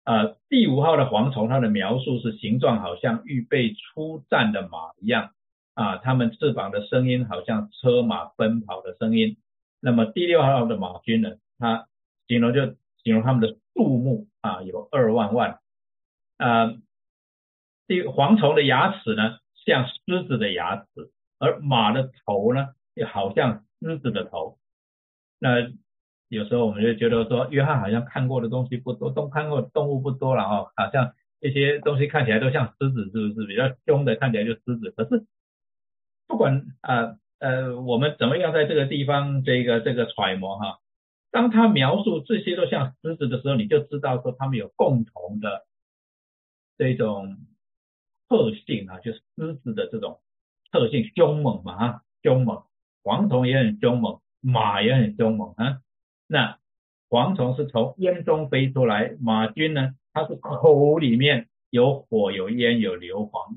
[0.04, 5.32] 呃，第五号的蝗虫，它的描述是形状好像预备出战的马一样
[5.74, 9.36] 啊，它们翅膀的声音好像车马奔跑的声音。
[9.80, 11.86] 那么第六号的马军呢，它
[12.26, 12.74] 形容就
[13.08, 15.60] 形容他们的数目啊，有二万万。
[16.36, 16.74] 啊，
[17.86, 20.86] 第蝗虫的牙齿呢，像狮子的牙齿，
[21.38, 24.58] 而马的头呢，又好像狮子的头。
[25.38, 25.72] 那
[26.28, 34.16] 有时候我们就觉得说，约翰好像看过的东西不多，都看过动物不多了哦，好像一些东西看起来都像狮子，是不是比较凶的？
[34.16, 34.90] 看起来就狮子。
[34.90, 35.24] 可是
[36.26, 40.78] 不管啊呃，我们怎么样在这个地方这个这个揣摩哈。
[41.30, 45.66] 当他描述这些都像狮子的时候，你就知道说他们有共同的
[46.78, 47.36] 这种
[48.28, 50.20] 特性啊，就是狮子的这种
[50.72, 52.62] 特性，凶猛嘛啊，凶猛。
[53.02, 55.80] 蝗虫也很凶猛，马也很凶猛啊。
[56.26, 56.58] 那
[57.10, 63.56] 蝗虫是从烟中飞出来，马军呢，它是口里面有火、有烟、有硫磺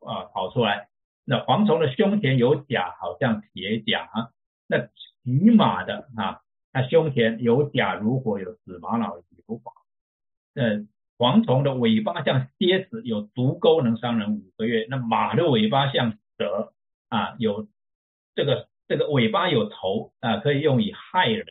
[0.00, 0.88] 啊跑出来。
[1.24, 4.30] 那蝗虫的胸前有甲，好像铁甲啊。
[4.66, 6.42] 那骑马的啊。
[6.78, 9.74] 它胸前有甲如火，有紫玛瑙如黄。
[10.54, 10.86] 呃，
[11.16, 14.86] 蝗虫的尾巴像蝎子，有毒钩能伤人五个月。
[14.88, 16.72] 那马的尾巴像蛇
[17.08, 17.66] 啊，有
[18.36, 21.46] 这个这个尾巴有头啊，可以用以害人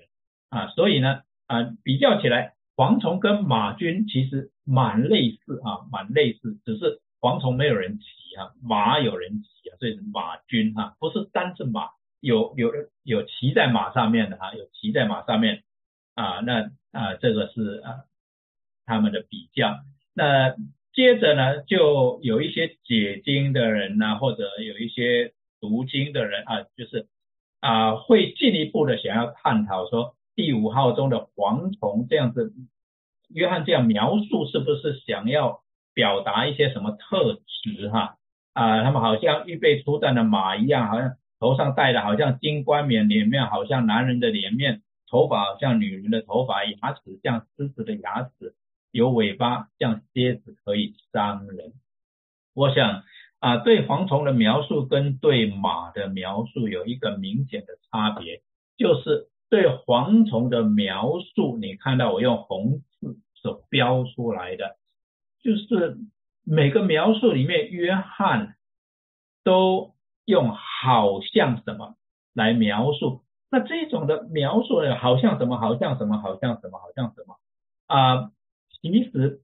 [0.50, 0.68] 啊。
[0.68, 11.90] 所以呢啊，比较起来，蝗虫跟马军其实蛮类似啊，蛮类似，只是蝗虫没有人骑啊，马有人骑啊，所以是马军哈，不是单是马。
[12.20, 12.72] 有有
[13.04, 15.64] 有骑在马上面的哈，有骑在马上面
[16.16, 18.06] 啊，那啊这个是啊
[18.86, 19.80] 他们的比较。
[20.14, 20.56] 那
[20.94, 27.08] 接着呢，就有一些解经的人呢，或者有一些读经的人啊，就是
[27.60, 32.52] 啊会进一步的想要探讨说第五号中的蝗虫这样子，
[33.30, 35.62] 约翰这样描述是不是想要
[35.94, 38.18] 表达一些什么特质哈？
[38.54, 41.16] 啊，他们好像预备出战的马一样，好像。
[41.40, 48.56] 头上戴的好像金冠冕，脸面好像男人的脸面，头发好像女人的头发，牙齿像狮子的牙齿，
[48.92, 51.74] 有尾巴像蝎子，可以伤人。
[52.56, 53.04] 我想
[53.38, 58.42] 啊，对蝗虫的描述跟对马的描述有一个明显的差别，
[58.76, 64.78] 就是对蝗虫的描述，你看到我用红字所标出来的，
[65.44, 66.00] 就是
[66.44, 68.56] 每个描述里面，约翰
[69.44, 69.94] 都。
[70.28, 71.96] 用好像什么
[72.34, 73.24] 来描述？
[73.50, 74.98] 那这种的描述呢？
[74.98, 75.58] 好像什么？
[75.58, 76.18] 好像什么？
[76.18, 76.78] 好像什么？
[76.80, 77.40] 好像什么？
[77.88, 78.32] 啊，
[78.82, 79.42] 其实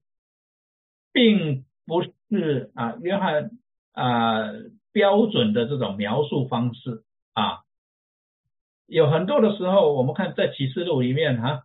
[1.10, 3.52] 并不是啊，约翰
[3.92, 4.52] 啊
[4.92, 7.62] 标准的这种描述方式啊。
[8.84, 11.64] 有很多的时候，我们看在启示录里面哈，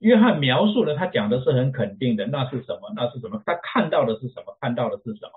[0.00, 2.92] 约翰描述的他讲的是很肯定的，那是什么？
[2.96, 3.40] 那是什么？
[3.46, 4.58] 他看到的是什么？
[4.60, 5.32] 看到的是什么？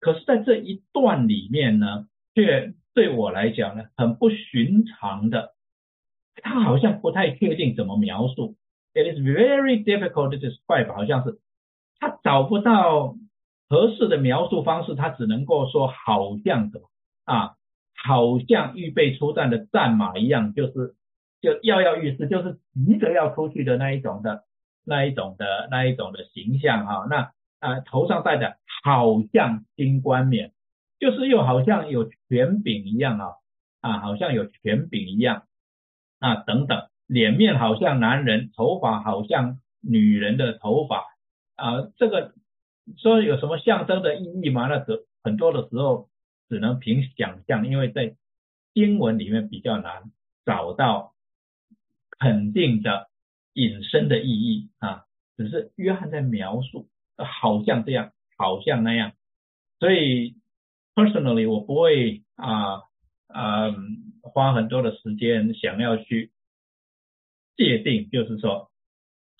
[0.00, 2.08] 可是，在这一段里面呢？
[2.38, 5.54] 却对我来讲呢，很不寻常的，
[6.36, 8.54] 他好像不太确定怎么描述。
[8.94, 11.40] It is very difficult to describe，好像是
[11.98, 13.16] 他找不到
[13.68, 16.88] 合适的描述方式，他只能够说好像什么
[17.24, 17.56] 啊，
[17.96, 20.94] 好像预备出战的战马一样，就是
[21.40, 24.44] 就跃跃欲试，就是急着要出去的那一种的
[24.84, 27.06] 那一种的那一种的形象啊。
[27.10, 30.52] 那啊头上戴的好像金冠冕。
[30.98, 33.34] 就是又好像有权柄一样啊
[33.80, 35.44] 啊，好像有权柄一样
[36.18, 41.04] 啊等等，脸面好像男人，头发好像女人的头发
[41.56, 42.34] 啊，这个
[42.96, 44.66] 说有什么象征的意义吗？
[44.66, 46.08] 那个很多的时候
[46.48, 48.16] 只能凭想象，因为在
[48.74, 50.10] 经文里面比较难
[50.44, 51.14] 找到
[52.18, 53.08] 肯定的
[53.52, 55.04] 引申的意义啊，
[55.36, 59.12] 只是约翰在描述，好像这样，好像那样，
[59.78, 60.34] 所以
[60.98, 62.82] personally 我不会啊
[63.28, 63.74] 啊
[64.22, 66.32] 花很多的时间想要去
[67.56, 68.70] 界定，就是说。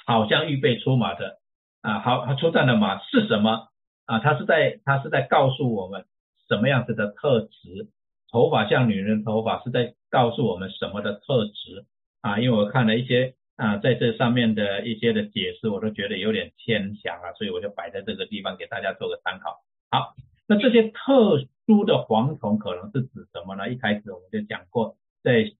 [0.06, 1.36] 好像预备出马的
[1.82, 3.68] 啊，好，他出战的马是什么
[4.06, 4.20] 啊？
[4.20, 6.06] 他是在他是在告诉我们
[6.48, 7.90] 什么样子的特质？
[8.32, 11.84] 头发像女人头发是在告诉我们什么的特质
[12.22, 12.38] 啊？
[12.38, 19.60] 因为我看了一些啊，在这上面的一些的解释，我都觉得有点牵强啊，所以我就摆在这个地方给大家做个参考。
[19.90, 20.14] 好，
[20.48, 23.70] 那这些特殊的蝗虫可能是指什么呢？
[23.70, 25.52] 一开始我们就讲过，在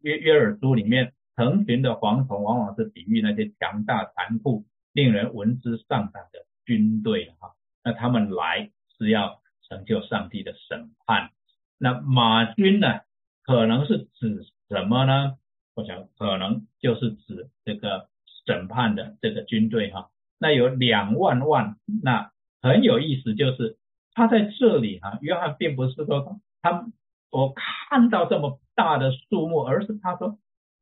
[0.00, 1.12] 约约尔书里面。
[1.38, 7.54] 成群的蝗虫往往是比喻那些强大、残酷、令人闻之丧胆的军队哈。
[7.84, 11.30] 那他们来是要成就上帝的审判。
[11.78, 13.02] 那马军呢，
[13.44, 15.36] 可能是指什么呢？
[15.74, 18.08] 我想可能就是指这个
[18.44, 20.10] 审判的这个军队哈。
[20.40, 23.76] 那有两万万，那很有意思，就是
[24.18, 26.86] 他在这里哈，约翰并不是说他
[27.30, 30.38] 我看到这么大的数目，而是他说。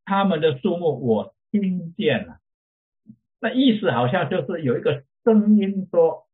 [0.09, 2.37] 他们的数目我听见了，
[3.41, 6.29] 那意思好像就是有一个声音说，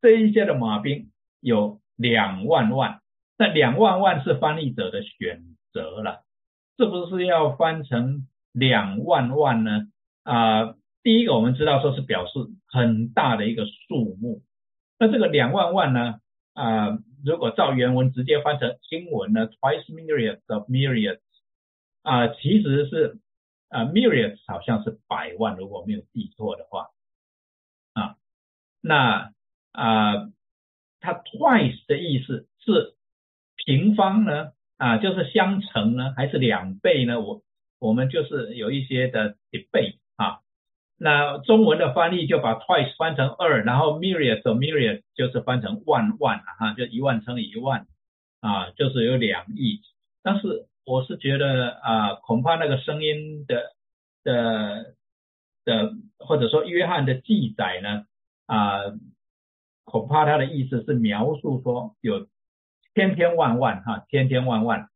[0.00, 3.02] 这一些的马兵有两万万，
[3.36, 5.44] 那两万万是翻译者的选
[5.74, 6.24] 择了，
[6.78, 9.88] 是不是要翻成两万万呢？
[10.22, 12.32] 啊，第一个我们知道说是表示
[12.68, 14.40] 很大的一个数目，
[15.02, 16.20] 那这个两万万呢？
[16.54, 21.18] 啊，如果照原文直接翻成英文呢，twice myriads of myriads。
[22.02, 23.18] 啊，其实是
[23.68, 26.90] 啊，myriads 好像是百万，如果没有记错的话，
[27.94, 28.14] 啊，
[28.80, 29.32] 那
[29.72, 30.30] 啊，
[31.00, 32.94] 它 twice 的意思是
[33.56, 37.20] 平方呢，啊，就是相乘呢，还是两倍呢？
[37.20, 37.42] 我
[37.80, 39.96] 我们就是有一些的 debate，
[41.02, 47.86] 那中文的翻译就把 twice 翻成二，然后 myriads 和 myriad 就是翻成万万啊，就一万乘以一万
[48.40, 49.80] 啊，就是有两亿，
[50.22, 50.68] 但是。
[50.84, 53.72] 我是觉得啊，恐怕那个声音的
[54.24, 54.96] 的
[55.64, 58.04] 的，或者说约翰的记载呢
[58.46, 58.80] 啊，
[59.84, 62.26] 恐怕他的意思是描述说有
[62.96, 64.88] 千千万万哈，千千万万。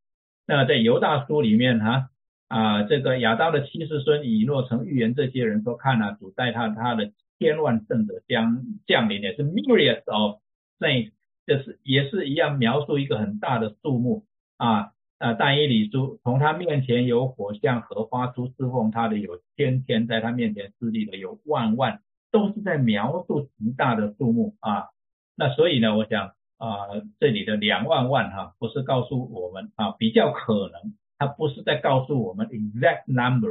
[0.45, 2.09] 那在犹大书里面哈，
[2.47, 10.39] 啊这个亚当的七世孙以诺曾预言这些人说，看啊，主带他他的千万圣者将降临，也是 myriads of
[10.79, 11.11] saints，
[11.45, 14.25] 就是也是一样描述一个很大的数目
[14.57, 14.91] 啊。
[15.19, 24.89] 啊，但以理书从他面前有火像和花出侍奉他的有天天在他面前侍立的有万万，都是在描述极大的数目啊。
[25.35, 26.85] 那所以呢，我想啊，
[27.19, 33.49] 这里的两万万哈，不是告诉我们啊，比较可能，它不是在告诉我们 exact number，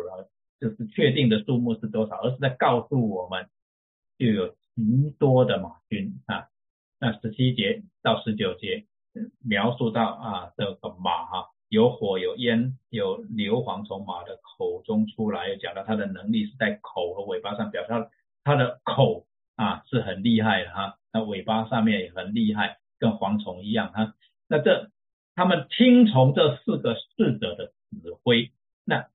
[0.60, 3.48] 就是确定的数目是多少，而是在告诉我们
[4.18, 6.48] 就有极多的马军啊。
[6.98, 8.86] 那十七节到十九节
[9.44, 11.50] 描述到啊这个马哈。
[11.68, 18.08] 有火有烟有硫磺从马的口中出来，又讲到它的能力是在口和尾巴上，表示
[18.44, 24.14] 它的口啊是很厉害的哈，那尾巴上面也很厉害，跟蝗虫一样哈。
[24.46, 24.92] 那这
[25.34, 28.52] 他们听从这四个侍者的指挥，
[28.84, 29.08] 那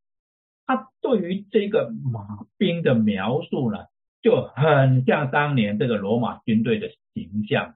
[0.65, 3.85] 他对于这个马兵的描述呢，
[4.23, 7.75] 就很像当年这个罗马军队的形象，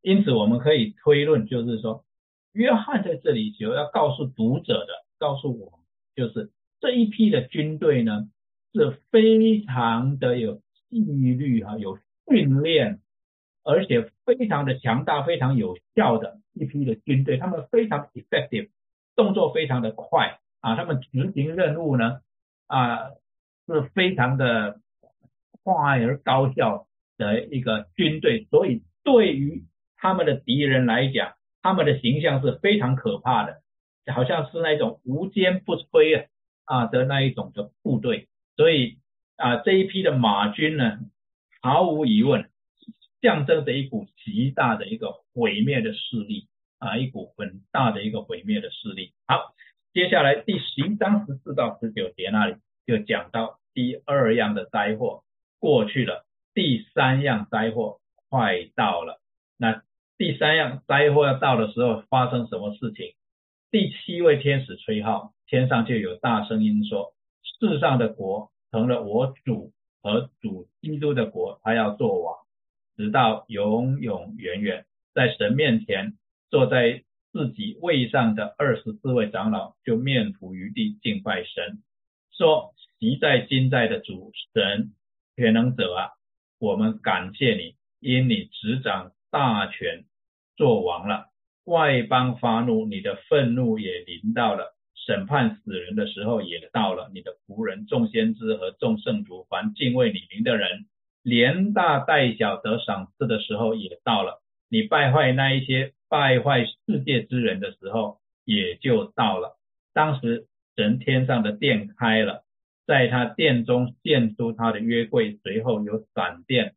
[0.00, 2.04] 因此我们可以推论，就是说。
[2.52, 4.88] 约翰在这里就要告诉读者的，
[5.20, 5.80] 告诉我们，
[6.16, 6.50] 就是
[6.80, 8.28] 这一批的军队呢，
[8.74, 11.96] 是非常的有纪律哈，有
[12.26, 12.98] 训练，
[13.62, 18.70] 而且非常的强大，非常有效的一批的军队，他们非常 effective，
[19.14, 22.18] 动作非常的快啊，他们执行任务呢
[22.70, 23.10] 啊
[23.66, 24.80] 是非常的
[25.62, 26.86] 快而高效
[27.18, 29.64] 的一个军队，所以对于
[29.96, 31.34] 他们的敌人来讲。
[31.62, 33.60] 他们的形象是非常可怕的，
[34.14, 36.26] 好像是那种无坚不摧
[36.64, 38.96] 啊的那一种的部队，所以
[39.36, 41.00] 啊这一批的马军呢，
[41.60, 42.48] 毫无疑问
[43.20, 46.48] 象征着一股极大的一个毁灭的势力
[46.78, 49.12] 啊，一股很大的一个毁灭的势力。
[49.26, 49.52] 好，
[49.92, 55.24] 接下来第十一章十四到十九节那里就讲到第二样的灾祸
[55.58, 56.24] 过去了，
[56.54, 59.20] 第三样灾祸快到了，
[59.56, 59.82] 那。
[60.16, 63.14] 第三样灾祸要到的时候，发生什么事情？
[63.70, 69.72] 第七位天使吹号，天上就有大声音说：世上的国成了我主
[70.02, 72.36] 和主基督的国，他要做王，
[72.98, 74.84] 直到永永远远，
[75.14, 76.18] 在神面前
[76.50, 77.02] 坐在
[77.32, 81.82] 自己位上的二十四位长老就面伏于地敬拜神，
[82.32, 84.92] 说：习在今在的主神
[85.36, 86.10] 全能者啊，
[86.58, 90.04] 我们感谢你，因你执掌大权，
[90.56, 91.26] 做王了。
[91.64, 94.76] 外邦发怒，你的愤怒也临到了。
[95.06, 100.86] 审判死人的时候也到了，你的仆人众先知和众圣徒，凡敬畏你名的人，
[101.22, 104.39] 连大带小得赏赐的时候也到了。
[104.70, 109.58] 你败坏那一些败坏世界之人的时候也就到了。
[109.92, 110.46] 当时
[110.76, 112.44] 神天上的殿开了，
[112.86, 116.74] 在他殿中现出他的约柜，随后有闪电、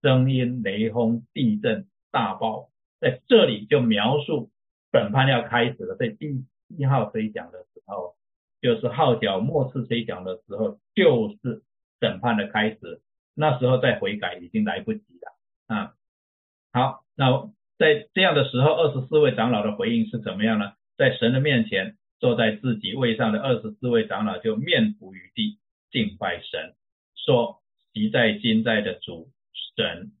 [0.00, 2.70] 声音、雷轰、地震、大爆，
[3.00, 4.50] 在这里就描述
[4.92, 6.46] 审判要开始了，在第。
[6.76, 8.16] 一号吹响的时候，
[8.60, 11.62] 就是号角末次吹响的时候，就是
[12.00, 13.02] 审判的开始。
[13.34, 15.94] 那时候再悔改已经来不及了啊。
[17.16, 20.72] 那在这样的时候，二十四位长老的回应是怎么样呢？
[20.96, 25.58] 在神的面前，坐在自己位上的二十四位长老就面伏于地
[25.90, 26.74] 敬拜神，
[27.16, 27.62] 说
[27.92, 29.30] ：“即在今在的主
[29.76, 30.12] 神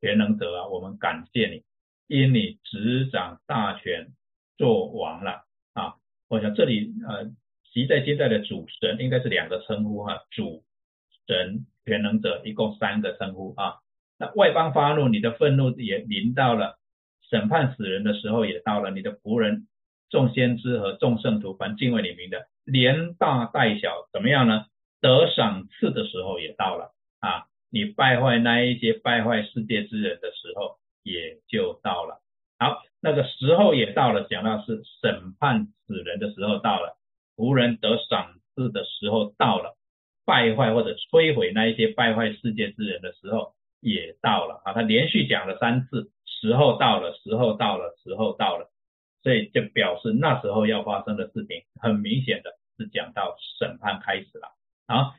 [0.00, 1.64] 全能者啊，我们感谢你，
[2.06, 4.12] 因你执掌大权，
[4.56, 5.44] 做王了。”
[5.74, 5.96] 啊，
[6.28, 7.30] 我想这里呃，
[7.72, 10.62] 习在今在的主神应该是两个称呼哈，主
[11.26, 13.79] 神全能者一共三个称呼啊。
[14.20, 16.78] 那外邦发怒，你的愤怒也临到了，
[17.30, 19.66] 审判死人的时候也到了，你的仆人
[20.10, 24.66] 众先知和众圣徒凡敬畏你名的，连大带小怎么样呢？
[25.00, 32.20] 得赏赐的时候也到了啊，你败坏那一些败坏世界之人的时候也就到了。
[32.58, 32.82] 好。
[33.02, 36.98] 那个时候也到了，讲到是审判死人的时候到了，
[37.34, 39.74] 仆人得赏赐的时候到了，
[40.26, 44.72] 败坏或者摧毁那一些败坏世界之人的时候也到了啊！
[44.72, 48.70] 他连续讲了三次，时候到了，时候到了，时候到了，
[49.22, 54.48] 所以就表示那时候要发生的事情，很明显的是讲到审判开始了
[54.86, 55.12] 啊！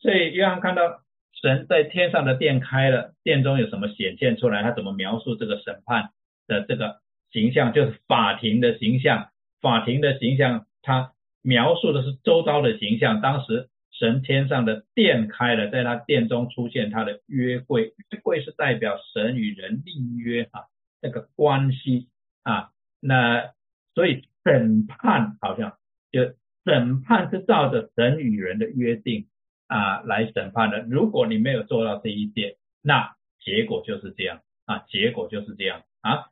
[0.00, 1.00] 所以约翰看到
[1.40, 4.62] 神在天上的殿开了，殿中有什么显现出来？
[4.62, 6.10] 他怎么描述这个审判
[6.46, 7.00] 的这个？
[7.30, 9.28] 形象就是法庭的形象，
[9.60, 11.12] 法庭的形象，他
[11.42, 13.20] 描述的是周遭的形象。
[13.20, 20.66] 当时神天上的殿开了，在他殿中出现他的约柜，约柜是代表神与人立约啊，
[21.02, 22.08] 那个关系
[22.44, 22.70] 啊。
[23.00, 23.52] 那
[23.94, 25.76] 所以审判好像
[26.12, 26.34] 就
[26.64, 29.26] 审判是照着神与人的约定
[29.66, 30.80] 啊来审判的。
[30.82, 36.26] 如果你没有做到这一点，那结果就是这样啊，结果就是这样啊。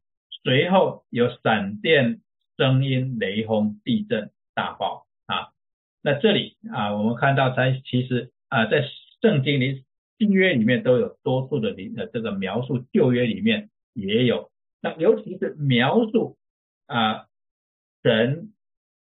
[0.45, 2.21] 随后有闪电、
[2.57, 5.49] 声音、雷轰、地震、大爆啊！
[6.07, 8.85] 那这里啊，我们看到在其实啊，在
[9.21, 9.85] 圣经里
[10.19, 14.53] 新约里面都有多数的里呃这个描述，旧约里面也有。
[14.81, 16.37] 那尤其是描述
[16.87, 17.27] 啊
[18.05, 18.53] 神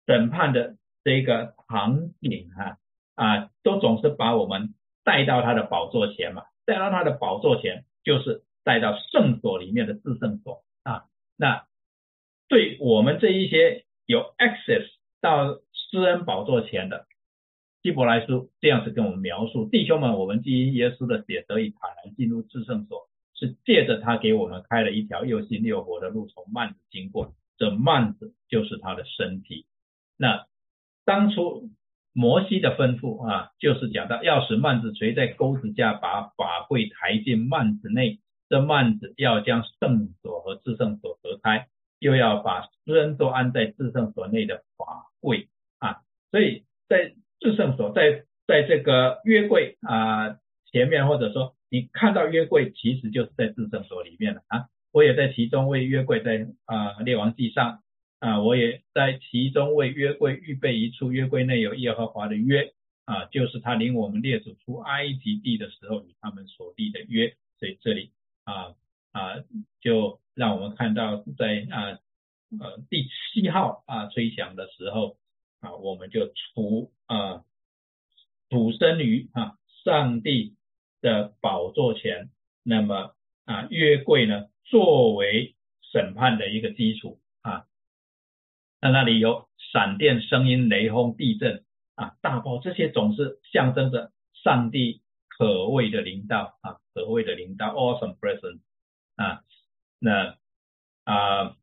[0.05, 2.77] 审判的这个场景哈
[3.15, 11.05] 啊，都总是把我们带到他的宝座前嘛，带到他的宝座前，就是带到圣所里面的至圣所啊。
[11.37, 11.65] 那
[12.47, 14.85] 对我们这一些有 access
[15.21, 15.59] 到
[15.93, 17.05] 施恩宝座前的
[17.83, 29.67] 希伯来书这样子跟我们描述，弟兄们，我们基于耶稣的血得以坦然进入至圣所，是借着他给我们开了一条又新又活的路，从幔子经过，这幔子就是他的身体。
[30.17, 30.47] 那
[31.05, 31.69] 当初
[32.11, 38.19] 摩西的吩咐啊，就是讲到要使幔子垂在钩子架，把法柜抬进幔子内。
[38.49, 41.67] 这幔子要将圣所和至圣所隔开，
[41.99, 45.49] 又要把施恩都安在至圣所内的法柜，
[46.33, 50.39] 所以在至圣所，在在这个约柜啊
[50.71, 54.65] 前面，或者说你看到约柜，其实就是在至圣所里面了啊。
[54.91, 57.83] 我也在其中为约柜在啊列王记上
[58.17, 62.73] 啊，我也在其中为约柜预备一处，约柜内有耶和华的约
[63.05, 68.11] 啊，就是他领我们列祖出埃及地的时候与他们所立的约，所以这里。
[68.45, 68.73] 啊
[69.13, 69.35] 啊，
[69.79, 71.99] 就让我们看到在啊
[72.59, 75.15] 呃第七号啊吹响的时候
[75.63, 77.43] 啊，我们就除啊
[78.49, 80.55] 主生于啊上帝
[81.01, 82.29] 的宝座前，
[82.61, 87.65] 那么啊约柜呢作为审判的一个基础啊，
[88.79, 95.01] 那那里有闪电、声音、雷轰、地震啊大爆，这些总是象征着上帝。
[95.35, 98.59] 可畏的领导啊，可畏的领导，awesome presence
[99.15, 99.41] 啊，
[99.97, 100.37] 那
[101.05, 101.57] 啊，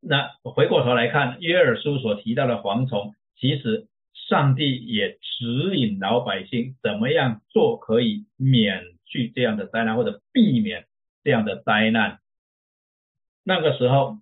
[0.00, 10.86] 那回过头来看约尔书所提到的蝗虫，其实上帝也指引老百姓怎么样做可以免去这样的灾难，或者避免
[11.24, 12.20] 这样的灾难。
[13.42, 14.18] 那个时候，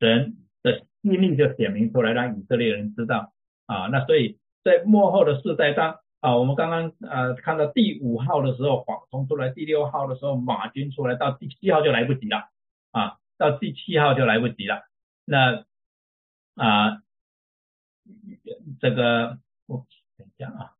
[0.00, 3.32] 神的命令就显明出来，让以色列人知道
[3.66, 3.86] 啊。
[3.86, 12.48] 那所以在幕后的世代当啊，我们刚刚呃看到第五号的时候，蝗虫出来；第六号的时候，马军出来；到第七号就来不及了
[12.90, 14.82] 啊，到第七号就来不及了。
[15.24, 15.64] 那
[16.54, 17.02] 啊，
[18.80, 20.72] 这个我等一下啊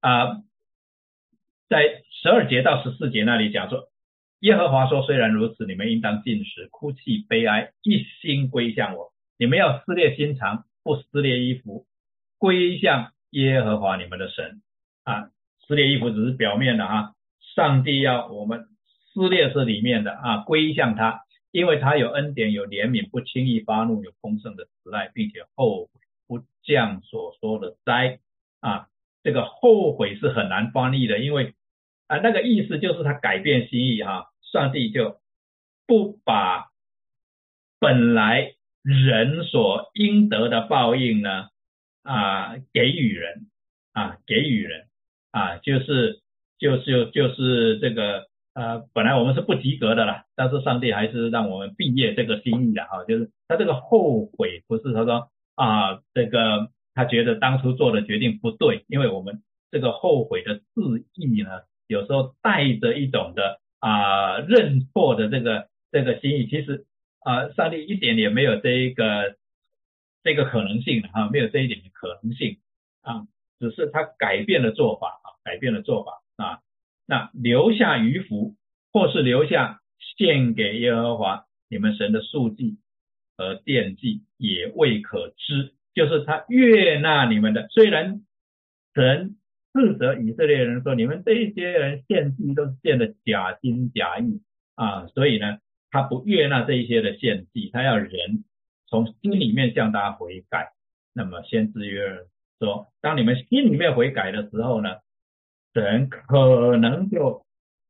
[0.00, 0.42] 啊，
[1.68, 3.90] 在十二节到十四节那里讲说，
[4.40, 9.12] 耶和华说：虽然如此，你们应当进食、哭泣、悲哀，一心归向我。
[9.38, 11.86] 你们要撕裂心肠，不撕裂衣服，
[12.38, 14.62] 归向耶和华你们的神
[15.04, 15.30] 啊。
[15.66, 17.14] 撕裂衣服只是表面的啊，
[17.54, 18.68] 上帝要我们
[19.14, 21.24] 撕裂是里面的啊，归向他。
[21.52, 25.90] 因为他有恩典，有怜悯，不轻易发怒，有丰盛的慈爱，并且后悔
[26.26, 28.18] 不降所说的灾
[28.60, 28.88] 啊。
[29.22, 31.54] 这个后悔是很难翻译的，因为
[32.08, 35.20] 啊那个意思就是他改变心意哈，上帝就
[35.86, 36.70] 不把
[37.78, 41.48] 本来人所应得的报应呢
[42.02, 43.46] 啊给予人
[43.92, 44.88] 啊给予人
[45.30, 46.22] 啊就是
[46.58, 48.31] 就是就是这个。
[48.54, 66.84] 呃，本来我们是不及格的啦，但是上帝还是让我们毕业这个心意的哈，就是他这个后悔不是他说啊，这个他觉得当初做的决定不对，因为我们这个后悔的字意呢，有时候带着一种的啊认错的这个这个心意，其实
[67.20, 69.36] 啊，上帝一点也没有这一个
[70.22, 72.58] 这个可能性哈，没有这一点的可能性
[73.00, 73.26] 啊，
[73.58, 76.60] 只是他改变了做法啊，改变了做法啊。
[77.12, 78.56] 那留下余福，
[78.90, 79.82] 或是留下
[80.16, 82.78] 献给耶和华你们神的数据
[83.36, 85.74] 和奠祭，也未可知。
[85.92, 88.22] 就是他悦纳你们的，虽然
[88.94, 89.36] 神
[89.74, 94.40] 斥责以色列人说，你们这些人献祭都是献的假心假意
[94.74, 95.58] 啊，所以呢，
[95.90, 98.42] 他不悦纳这一些的献祭，他要人
[98.86, 100.72] 从心里面向他悔改。
[101.12, 102.24] 那么先知约
[102.58, 104.96] 说，当你们心里面悔改的时候呢？
[105.74, 107.46] 神可能就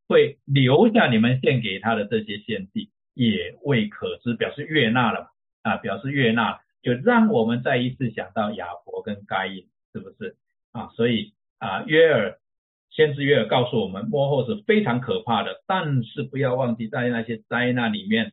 [0.07, 5.31] 会留下你们献给他的这些献祭，也未可知，表示悦纳了
[5.63, 10.37] 啊，表示悦纳，就让我们再一次想到亚伯跟该隐，是不是
[10.71, 10.91] 啊？
[10.95, 12.39] 所以啊，约尔
[12.91, 18.33] 先知约尔告诉我们，幕后是非常可怕的，但是不要忘记，在那些灾难里面，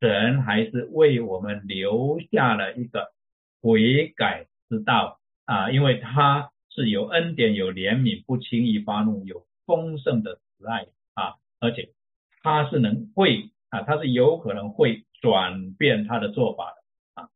[0.00, 3.08] 神还是为我们留下了一个
[3.62, 6.50] 悔改之道啊，因为他。
[6.76, 11.88] 是有恩典、有怜悯、不轻易发怒、有丰盛的慈爱啊，而且
[12.42, 17.28] 他是能会啊，他是有可能会转变他的做法的啊。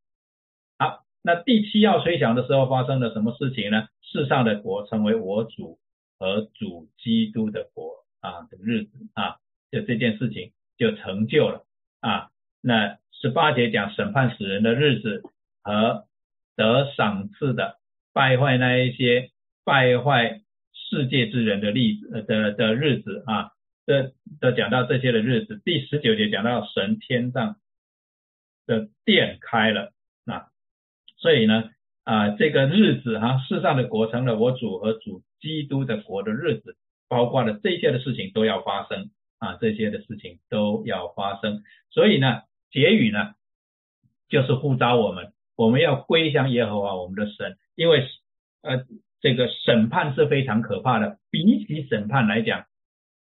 [0.78, 3.88] 好，那第七要吹响的时候发生了什么事情呢？
[4.03, 5.78] 世上的国成为我主
[6.18, 9.38] 和主基督的国啊的日子啊，
[9.70, 11.64] 就这件事情就成就了
[12.01, 12.28] 啊。
[12.61, 15.22] 那十八节讲审判死人的日子
[15.62, 16.07] 和
[16.57, 17.80] 得赏赐的。
[18.13, 19.31] 败坏那一些
[19.65, 20.43] 败坏
[20.73, 23.51] 世界之人的例子的的日子啊，
[23.87, 27.57] 的的讲到这些的日子，第十九节讲到神天上
[28.67, 29.93] 的殿开了
[30.25, 30.49] 啊，
[31.19, 31.71] 所以呢
[32.03, 36.77] 啊这个日子哈世上的国成了我主和主基督的国的日子，
[37.09, 42.43] 包括了这些的事情都要发生啊这些的事情都要发生，所以呢
[42.73, 43.35] 结语呢
[44.29, 47.57] 就是呼召我们，我们要归向耶和华我们的神。
[47.81, 48.07] 因为
[48.61, 48.85] 呃，
[49.22, 51.18] 这个审判是非常可怕的。
[51.31, 52.66] 比起审判来讲，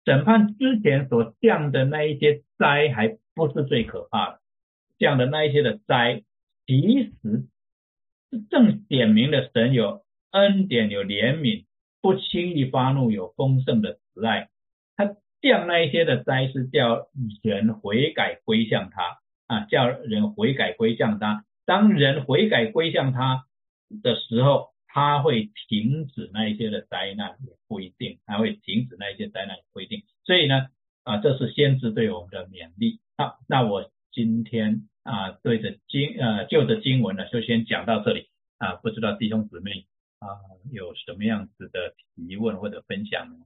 [0.04, 4.40] 审判之前所降的那一些灾还不是最可怕的。
[4.98, 6.24] 降的那一些的灾，
[6.66, 7.46] 其实
[8.32, 11.66] 是正点明了神有恩典、有怜悯，
[12.02, 14.48] 不轻易发怒，有丰盛的慈爱。
[14.96, 17.06] 他降那一些的灾，是叫
[17.44, 21.44] 人悔改归向他啊，叫人悔改归向他。
[21.64, 23.44] 当人悔改归向他。
[24.02, 30.02] 的时候，他会停止那一些的灾难，也不一定，他会停止那一些灾难，也不一定。
[30.24, 30.68] 所以呢，
[31.04, 33.00] 啊，这是先知对我们的勉励。
[33.16, 38.28] 好，那我今天啊，对着经呃旧的经文呢，就先讲到这里
[38.58, 38.74] 啊。
[38.76, 39.86] 不知道弟兄姊妹
[40.18, 40.28] 啊
[40.72, 43.36] 有什么样子的提问或者分享呢？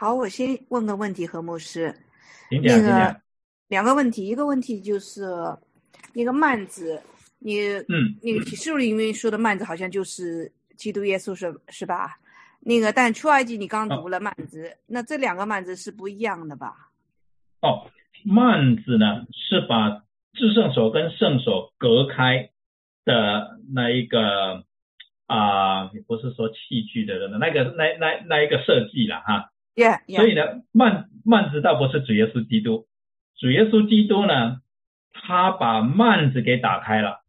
[0.00, 1.94] 好，我先问个问题，何牧师。
[2.50, 3.20] 那个
[3.68, 5.26] 两个问题，一个问题就是
[6.14, 6.98] 那个幔子，
[7.38, 12.18] 你嗯，那个启示录里面说的幔子好像就是基督耶稣是是吧？
[12.60, 16.72] 那个，但出埃及你刚读了幔子，那这两个幔子是不一样的吧？
[17.60, 17.90] 哦，
[18.24, 22.48] 幔子呢是把至圣所跟圣所隔开
[23.04, 24.64] 的那一个
[25.26, 29.49] 啊，不是说器具的那个那那那一个设计了哈。
[29.74, 30.00] Yeah。
[30.16, 32.86] 所以呢，幔幔子倒不是主耶稣基督，
[33.38, 34.60] 主耶稣基督呢，
[35.12, 37.20] 他把幔子给打开了，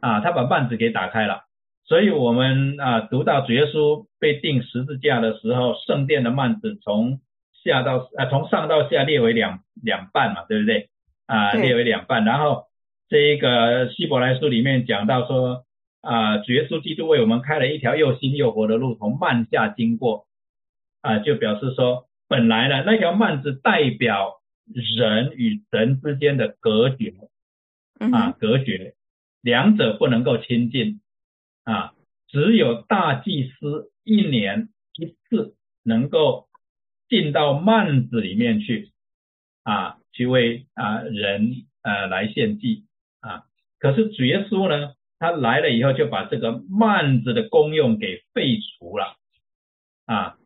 [0.00, 1.44] 啊，他把幔子给打开了。
[1.84, 7.20] 所以，我们啊读到主耶稣被钉十字架的时候，圣殿的幔子从
[7.64, 10.88] 下到啊从上到下列为两两半嘛，对不对？
[11.26, 12.24] 啊，列为两半。
[12.24, 12.66] 然后
[13.08, 15.64] 这一个希伯来书里面讲到说
[16.00, 20.26] 啊，主耶稣基督为我们开了一条又新又活的路，从幔下经过
[21.00, 24.40] 啊，就表示说，本来呢那条幔子代表
[24.72, 27.14] 人与神之间的隔绝
[28.12, 28.94] 啊，隔绝，
[29.40, 31.00] 两者不能够亲近。
[31.62, 31.92] 啊，
[32.26, 36.48] 只有大祭司一年一次能够
[37.08, 38.92] 进到幔子里面去，
[39.62, 42.86] 啊，去为啊人呃来献祭
[43.20, 43.44] 啊。
[43.78, 49.16] 可是主耶稣呢，他来了以后就把这个幔子的功用给废除了，
[50.06, 50.38] 啊，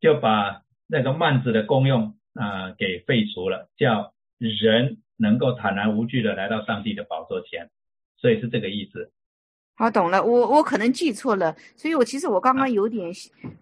[0.00, 7.70] 就把那个幔子的功用啊给废除了，叫人能够坦然无惧的来到上帝的宝座前，
[8.16, 9.10] 所以是这个意思。
[9.74, 10.24] 好，懂了。
[10.24, 13.12] 我我可能记错了，所以我其实我刚刚有点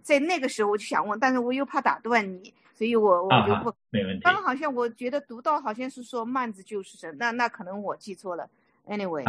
[0.00, 4.22] 在那个时候我就想问，但是我又怕打断你，所以我我就不没问题。
[4.22, 8.48] 刚刚好像我觉得读到好像是说幔子就是神，那那可能我记错了。
[8.86, 9.24] Anyway，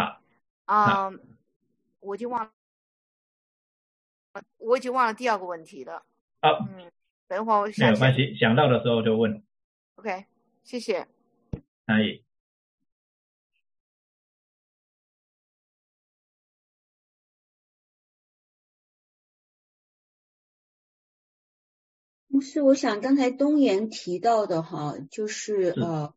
[0.65, 1.11] 啊，
[1.99, 2.51] 我就忘了，
[4.57, 6.03] 我已经忘了第二个问题了。
[6.39, 6.89] 啊，嗯，
[7.27, 7.87] 等会儿我想。
[7.87, 9.43] 没有关系，想到的时候就问。
[9.95, 10.25] OK，
[10.63, 11.07] 谢谢。
[11.85, 12.23] 可以。
[22.39, 26.13] 是，我想刚才东岩提到的哈，就是呃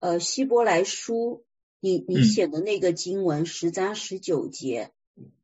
[0.00, 1.44] 呃希伯来书，
[1.78, 4.90] 你你写的那个经文十章十九节，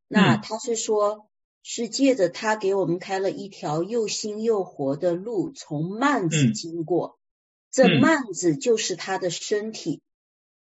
[0.08, 1.28] 那他是说，
[1.68, 7.18] 是借着他给我们开了一条又新又活的路，从幔子经过，
[7.72, 10.00] 这幔子就是他的身体，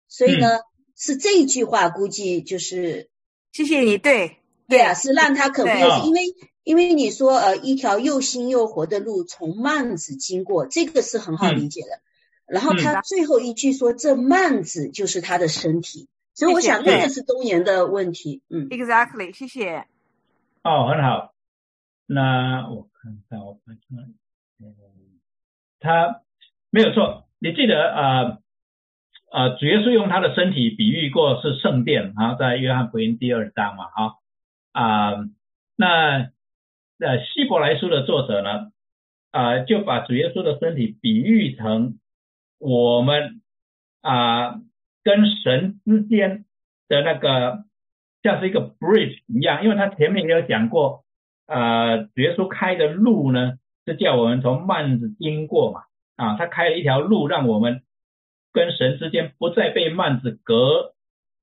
[0.08, 0.60] 所以呢，
[0.96, 3.10] 是这句话估计就是
[3.52, 4.38] 谢谢你，对。
[4.66, 5.68] 对啊，是让他可不
[6.06, 6.20] 因为。
[6.64, 12.00] 因为你说呃一条又新又活的路从幔子经过，这个是很好理解的。
[12.46, 18.40] 然后他最后一句说这幔子就是他的身体，所以我想那个是东岩的问题。
[18.48, 19.86] 嗯，Exactly，谢谢。
[20.64, 21.34] 哦，很好。
[22.06, 24.14] 那我看看我看看，
[24.58, 24.74] 嗯，
[25.78, 26.22] 他
[26.70, 27.28] 没有错。
[27.38, 28.38] 你记得啊
[29.30, 34.18] 啊，主耶稣用他的身体比喻过是圣殿啊，在约翰福音第二章嘛，哈
[34.72, 35.12] 啊
[35.76, 36.32] 那。
[36.96, 38.70] 那希伯来书的作者呢，
[39.32, 41.98] 啊，就把主耶稣的身体比喻成
[42.58, 43.42] 我们
[44.00, 44.60] 啊
[45.02, 46.44] 跟神之间
[46.86, 47.64] 的那个
[48.24, 51.04] 像是一个 bridge 一样，因为他前面也有讲过，
[51.46, 53.52] 啊，耶稣开的路呢
[53.86, 55.82] 是叫我们从幔子经过嘛，
[56.16, 57.82] 啊，他开了一条路，让我们
[58.52, 60.94] 跟神之间不再被幔子隔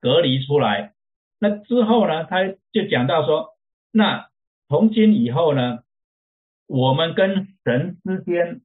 [0.02, 0.92] 隔离出来。
[1.40, 3.56] 那之后呢，他就讲到说，
[3.94, 4.30] 那。
[4.72, 5.80] 从今以后呢，
[6.66, 8.62] 我们跟神之间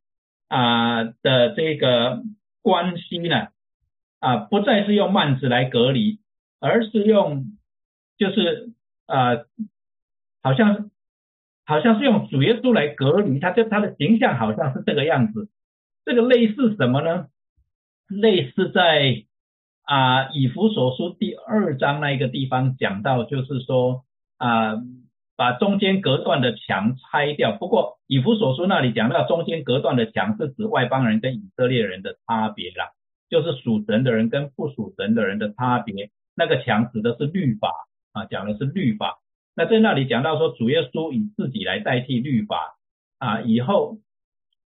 [0.46, 2.22] 啊的这个
[2.62, 3.48] 关系呢，
[4.20, 6.20] 啊不再是用幔子来隔离，
[6.60, 7.46] 而是用
[8.18, 8.72] 就是
[9.06, 9.44] 啊，
[10.42, 10.90] 好像
[11.64, 15.48] 好像是用主耶稣来隔离，他就他的形象好像是这个样子。
[16.04, 17.26] 这个类似什么呢？
[18.08, 19.24] 类似在
[19.82, 24.04] 啊以弗所书第二章那一个地方讲到，就是说
[24.38, 24.76] 啊。
[25.38, 27.54] 把中间隔断的墙拆掉。
[27.58, 32.92] 不过以弗所书那里讲到中间隔断的墙是指外邦人跟以色列人的差别啦，
[33.28, 36.08] 就是属神的人跟不属神的人的差别。
[36.34, 37.70] 那个墙指的是律法
[38.16, 39.20] 啊，讲的是律法。
[39.54, 42.78] 那在那里讲到说主耶稣以自己来代替律法
[43.18, 43.98] 啊，以后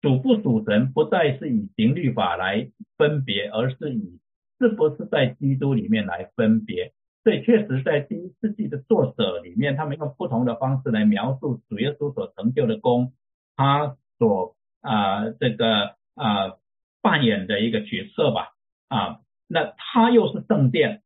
[0.04, 4.20] 属不属神不再是以行律法来分别，而是以
[4.60, 6.94] 是不是在基督里面来分别。
[7.24, 13.14] 所以确实，在第一世纪的作者里面，他们用不同的方式来描述主耶稣所成就的功，
[13.58, 16.56] 他所啊这个啊
[17.02, 18.54] 扮演的一个角色吧
[18.88, 21.02] 啊，那他又是圣殿，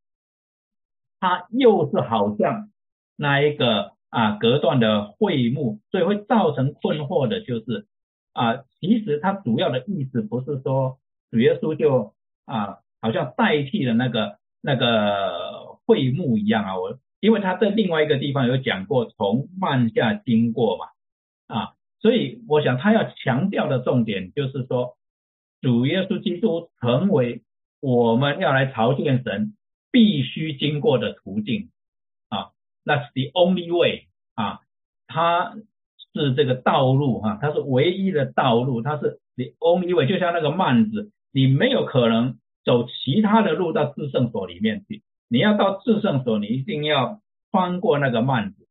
[1.23, 2.69] 他又是好像
[3.15, 7.87] 那一个啊隔断的会幕，所以会造成困惑的就是
[8.33, 10.97] 啊，其实他主要的意思不是说
[11.31, 12.13] 主耶稣就
[12.43, 15.71] 啊好像代替了那个那个。
[15.85, 20.85] 会幕一样啊，我因为他在另外一个地方有讲过，从慢下经过嘛，
[21.47, 24.95] 啊，所以我想他要强调的重点就是说，
[25.59, 27.43] 主耶稣基督成为
[27.81, 29.57] 我们要来朝见神
[29.93, 31.69] 必须经过的途径。
[32.29, 32.49] 啊，
[32.83, 34.61] 那是 the only way 啊，
[35.05, 35.53] 它
[36.13, 47.21] 是这个道路哈，它是唯一的道路，它是 the only way，就像那个幔子，你没有可能走其他的路到至圣所里面去，你要到至圣所，你一定要
[47.51, 48.67] 穿过那个幔子。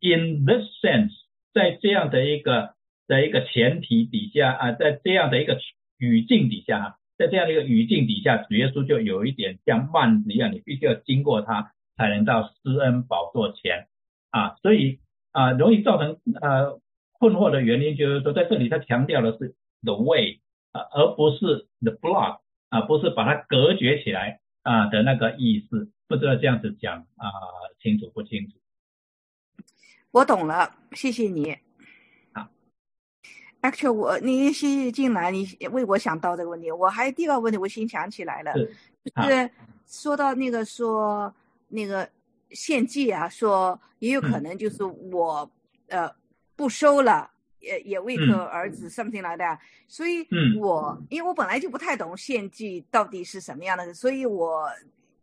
[0.00, 1.12] In this sense，
[1.52, 2.74] 在这样的一个
[3.06, 5.58] 的一个前提底下啊，在这样的一个
[5.98, 13.88] 语境底下，在这样的一个语境底下，主耶稣就有一点像幔子一样，你必须要经过它才能到施恩宝座前
[14.30, 15.00] 啊，所以
[15.32, 16.80] 啊，容易造成呃
[17.18, 20.40] 困惑的原因就是说，在这里他强调的是 the way
[20.70, 22.38] 啊，而不是 the block
[22.68, 27.26] 啊，不是把它隔绝起来啊的那个意思，不知道这样子讲啊
[27.82, 28.54] 清楚不清楚？
[30.12, 31.67] 我懂了，谢谢你。
[33.60, 36.70] 好，Actually，我你先进来，你为我想到这个问题。
[36.70, 39.50] 我还有第二个问题，我先想起来了，就是
[39.86, 41.34] 说到那个说
[41.68, 42.08] 那个
[42.50, 45.50] 献祭啊，说也有可能就是我
[45.88, 46.10] 呃
[46.56, 47.30] 不收了，
[47.60, 50.26] 也也为个儿子 something 来的，所以
[50.58, 54.68] 我因为我本来就不太懂献祭到底是什么样的，所以我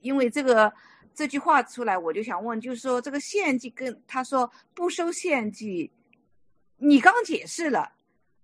[0.01, 0.71] 因为这个。
[1.17, 5.89] 这句话出来，我就想问，就是说这个献祭跟他说不收献祭，
[6.75, 7.89] 你刚解释了，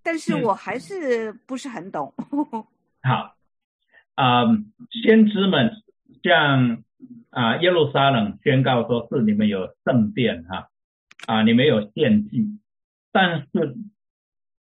[0.03, 2.13] 但是我还是不是很懂。
[3.03, 3.35] 好，
[4.15, 4.45] 啊，
[5.03, 5.71] 先知们
[6.23, 6.83] 向
[7.29, 10.69] 啊耶路撒冷宣告说是你们有圣殿哈，
[11.27, 12.59] 啊你们有献祭，
[13.11, 13.75] 但是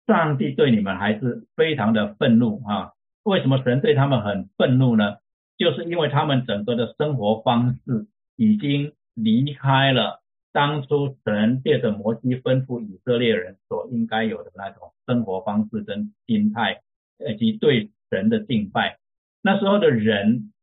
[0.07, 2.91] 上帝对你们还是非常的愤怒啊。
[3.23, 5.17] 为什么神对他们很愤怒呢？
[5.57, 10.21] 就是因为他们整个的生活方式已经离开了
[10.55, 16.81] 当初神借着摩西吩咐以色列人所应该有的那种生活方式跟心态，
[17.19, 18.97] 以及对神的敬拜。
[19.41, 20.53] 那时候的人，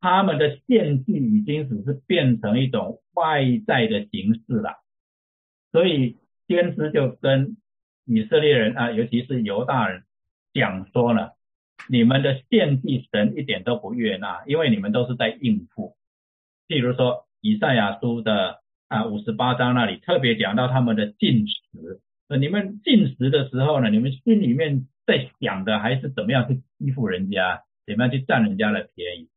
[0.00, 4.82] 他们的献祭已经只是变成一种外在的形式了。
[5.72, 7.56] 所以先知就跟
[8.04, 10.02] 以色列人啊，尤其是犹大人
[10.52, 11.36] 讲说了。
[11.88, 15.96] 你们的献祭神一点都不悦纳，因为你们都是在应付。
[16.68, 29.28] 譬如说以赛亚书的啊五十八章那里特别讲到他们的进食，呃，你们进食的时候呢，你们心里面在想的还是怎么样去欺负人家，怎么样去占人家的便宜。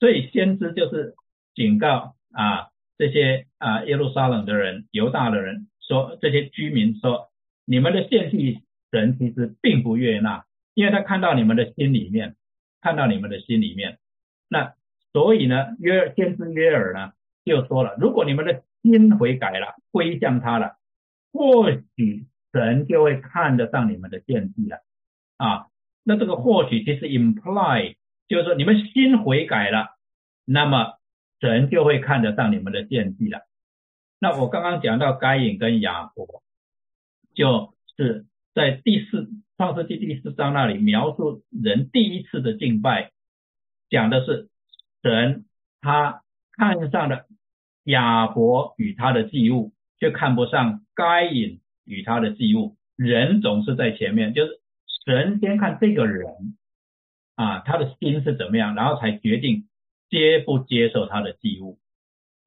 [0.00, 1.14] 所以先知就是
[1.54, 2.68] 警告啊
[2.98, 7.28] 这些啊耶路撒冷的人、犹大的人说，这些居民说，
[7.64, 10.44] 你们的献祭神其实并不悦纳。
[10.74, 12.36] 因为他看到你们的心里面，
[12.82, 13.96] 看到你们的心里面，
[14.46, 14.74] 那
[15.14, 17.12] 所以呢，约先知约尔呢
[17.46, 20.76] 就说了，如果你们的心悔改了，归向他了，
[21.32, 24.78] 或许神就会看得上你们的献祭了
[25.36, 25.66] 啊。
[26.02, 27.96] 那这个或许其实 imply
[28.28, 29.96] 就是说你们心悔改了，
[30.44, 30.98] 那么
[31.40, 33.40] 神就会看得上你们的献祭了。
[34.18, 36.42] 那我刚刚讲到该隐跟雅伯，
[37.34, 39.28] 就是在第四。
[39.58, 43.10] 创世纪第四章那里描述人第一次的敬拜，
[43.88, 44.50] 讲的是
[45.02, 45.46] 神
[45.80, 46.22] 他
[46.52, 47.24] 看上了
[47.86, 52.76] 亚伯与他的祭物，却看不上该隐与他的祭物。
[52.94, 54.60] 人总是在前面，就是
[55.04, 56.26] 神先看这个人
[57.34, 59.66] 啊，他的心是怎么样，然后才决定
[60.08, 61.80] 接不接受他的祭物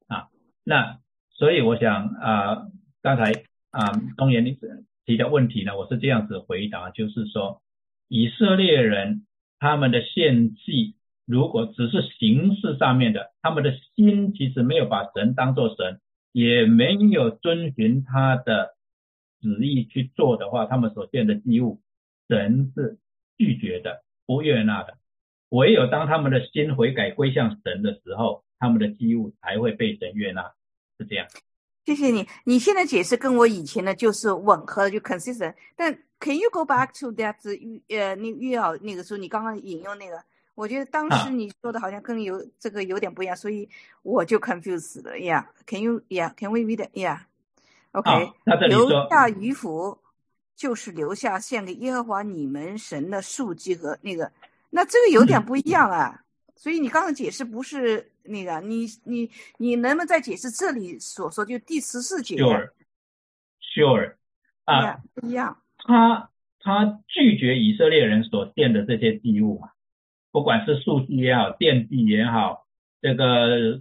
[0.08, 0.28] 啊。
[0.64, 0.98] 那
[1.30, 2.66] 所以我想啊，
[3.02, 3.32] 刚才
[3.70, 4.56] 啊东岩你。
[5.06, 7.62] 提的问题呢，我是这样子回答，就是说，
[8.06, 9.26] 以色列人
[9.58, 10.94] 他们的献祭，
[11.26, 16.00] 如果只是形式上面的，他们的心其实没有把神当做神，
[16.32, 18.74] 也没有遵循他的
[19.40, 21.80] 旨意去做的话，他们所献的祭物，
[22.28, 22.98] 神是
[23.36, 24.98] 拒绝的，不悦纳的。
[25.50, 30.52] 唯有当他们的心悔改归向神的时候，他们的祭物才会被神悦纳，
[30.98, 31.26] 是这样。
[31.86, 35.54] 谢谢你，你现在解释跟我以前的就是吻合，就 consistent。
[35.76, 37.36] 但 Can you go back to that？
[37.88, 40.22] 呃，你约好那个时候，你刚刚引用那个，
[40.60, 43.66] 我觉得当时你说的好像跟有这个有点不一样，所以
[44.02, 45.12] 我就 confused 了。
[45.16, 48.32] Yeah，Can you？Yeah，Can we read it？Yeah，OK。
[48.68, 49.98] 留下鱼符
[50.54, 54.30] 就是留下献给耶和华你们神的数据和那个，
[54.68, 56.22] 那这个有点不一样啊。
[56.54, 58.12] 所以你刚刚解释不是。
[58.22, 64.14] 那个，你你你能不能再解释这里所说就第十四节？Sure，Sure，
[64.66, 65.56] 啊，不一样。
[65.78, 66.30] 他
[66.60, 69.70] 他拒绝以色列人所献的这些祭物嘛，
[70.32, 72.66] 不管是数据也好，奠祭也好，
[73.00, 73.80] 这个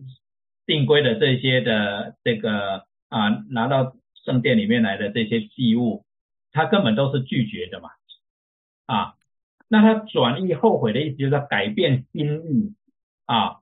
[0.65, 3.95] 定规的这些的这个啊，拿到
[4.25, 6.05] 圣殿里面来的这些祭物，
[6.51, 7.89] 他根本都是拒绝的嘛，
[8.87, 9.13] 啊，
[9.67, 12.73] 那他转意后悔的意思就是改变心意
[13.25, 13.59] 啊，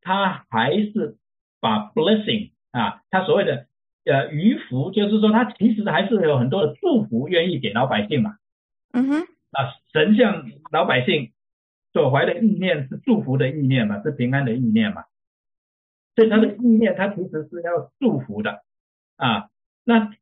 [0.00, 1.18] 他还是
[1.60, 3.66] 把 blessing 啊，他所谓的
[4.04, 8.36] 呃余福，就是说他其实还是有很多的祝福愿意给老百姓嘛，
[8.92, 9.20] 嗯哼，
[9.50, 11.32] 啊，神向老百姓
[11.94, 15.04] 所怀的意念是祝福的意念嘛，是平安的意念嘛，
[16.14, 18.62] 所以他的意念他其实是要祝福的
[19.16, 19.48] 啊，
[19.84, 20.12] 那。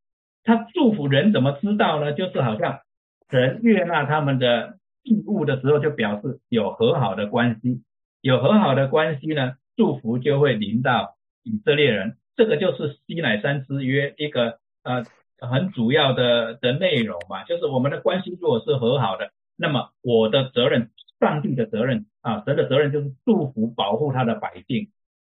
[0.44, 2.12] 他祝福人怎么知道呢？
[2.14, 2.80] 就是好像
[3.28, 7.84] 人悦纳他们的义务的时候，就表示有和好的关系，
[8.20, 12.16] 有和好的关系呢，祝福就会临到以色列人。
[12.34, 15.04] 这个就是西乃山之约一个呃
[15.38, 20.90] 很主要的的内容嘛，就是我们的关系如果是和好的，那么我的责任，
[21.22, 24.90] 上帝的责任啊，神的责任就是祝福保护他的百姓。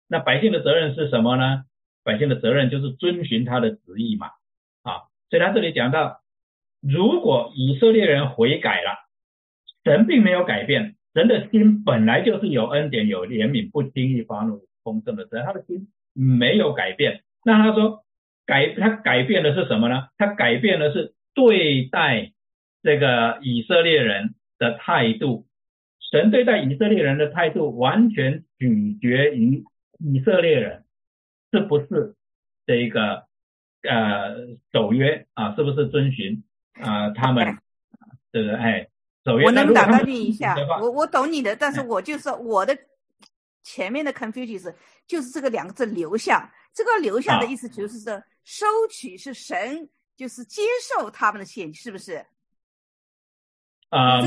[0.09, 1.62] 那百姓的责任是什么呢？
[2.03, 4.26] 百姓的责任就是遵循他的旨意嘛。
[4.82, 6.22] 啊所以他这里讲到，
[6.80, 9.09] 如果以色列人悔改了，
[9.84, 17.22] 神并没有改变，人的心本来就是有恩典、有怜悯、不轻易发怒、公正的神，他的心没有改变。
[17.45, 18.05] 那他说
[18.45, 20.09] 改，他改变的是什么呢？
[20.18, 22.32] 他改变的是对待
[22.82, 25.47] 这个以色列人的态度。
[26.11, 29.64] 神对待以色列人的态度，完全取决于
[29.98, 30.84] 以色列人
[31.52, 32.14] 是不是
[32.66, 33.26] 这一个。
[33.88, 34.34] 呃，
[34.72, 36.42] 守约啊，是不是遵循
[36.72, 37.09] 啊？
[37.11, 37.57] 他们
[38.32, 38.57] 对不对？
[38.57, 38.88] 哎，
[39.24, 39.44] 守约。
[39.44, 42.76] 我能打断你一下，我我懂你的，但是我就说我的
[43.62, 44.74] 前面的 confusion
[45.07, 52.26] 就是这个两个字留下，这个留下的意思就是说收取是神，就是接受他们的献，是不是？
[53.90, 54.20] 啊，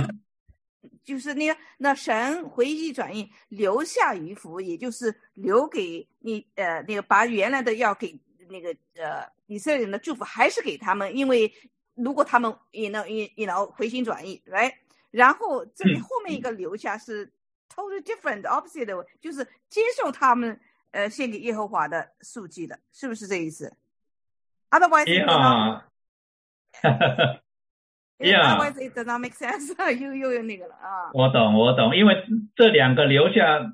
[1.03, 8.19] 就是那个那神回忆转意留下余福，也就是留给你呃那个把原来的要给
[8.49, 9.27] 那个呃。
[9.51, 11.51] 以色列人的祝福还是给他们，因为
[11.95, 14.71] 如果他们也能也也能回心转意，来，
[15.09, 17.33] 然后这里后面一个留下是
[17.67, 20.61] totally different opposite，就是接受他们
[20.91, 23.75] 呃献给耶和华的数据的，是不是这意思
[24.69, 25.81] ？Otherwise，
[28.19, 31.11] 啊，哈哈哈，Yeah，Otherwise it does not make sense， 又又有那个了啊。
[31.13, 32.23] 我懂，我懂，因为
[32.55, 33.73] 这两个留下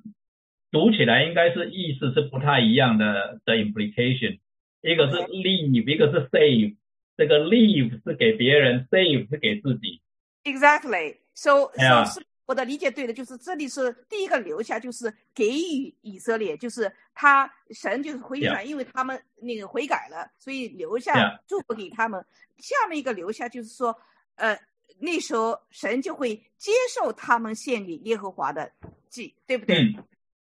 [0.72, 4.40] 读起来应该是意思是不太一样的的 implication。
[4.82, 6.78] 一个是 leave，一个是 save。
[7.18, 10.02] 这个 leave 是给别人，save 是给自己。
[10.44, 11.16] Exactly.
[11.34, 22.24] So, so 是我的理解对的，就是这里是第一个留下，就是给予以色列，就是他神就是回转，因为他们那个悔改了，所以留下祝福给他们。
[22.58, 23.98] 下面一个留下就是说，
[24.36, 24.58] 呃，
[25.00, 28.72] 那时候神就会接受他们献给耶和华的
[29.10, 29.96] 祭，对不对？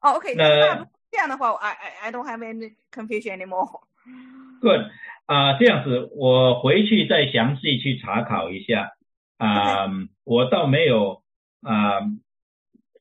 [0.02, 0.36] 哦，OK。
[0.36, 3.82] 那这样的话，I I I don't have any confusion anymore.
[4.62, 4.92] Good
[5.26, 8.92] 啊，这样子我回去再详细去查考一下
[9.38, 9.88] 啊，
[10.24, 11.24] 我倒没有
[11.62, 12.00] 啊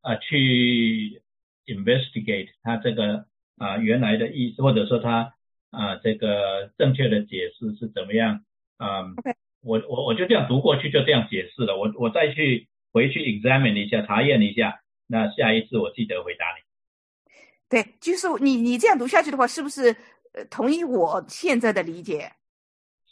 [0.00, 1.22] 啊去
[1.66, 3.26] investigate 他这个
[3.58, 5.34] 啊原来的意思，或者说他
[5.70, 8.44] 啊这个正确的解释是怎么样
[8.78, 9.04] 啊？
[9.64, 11.76] 我我我就这样读过去，就这样解释了。
[11.76, 16.62] 我我再去回去 examine 一下，查验一下，那下一次我记得回答你。
[17.68, 19.96] 对，就是你你这样读下去的话，是不是？
[20.34, 22.32] 呃，同意我现在的理解，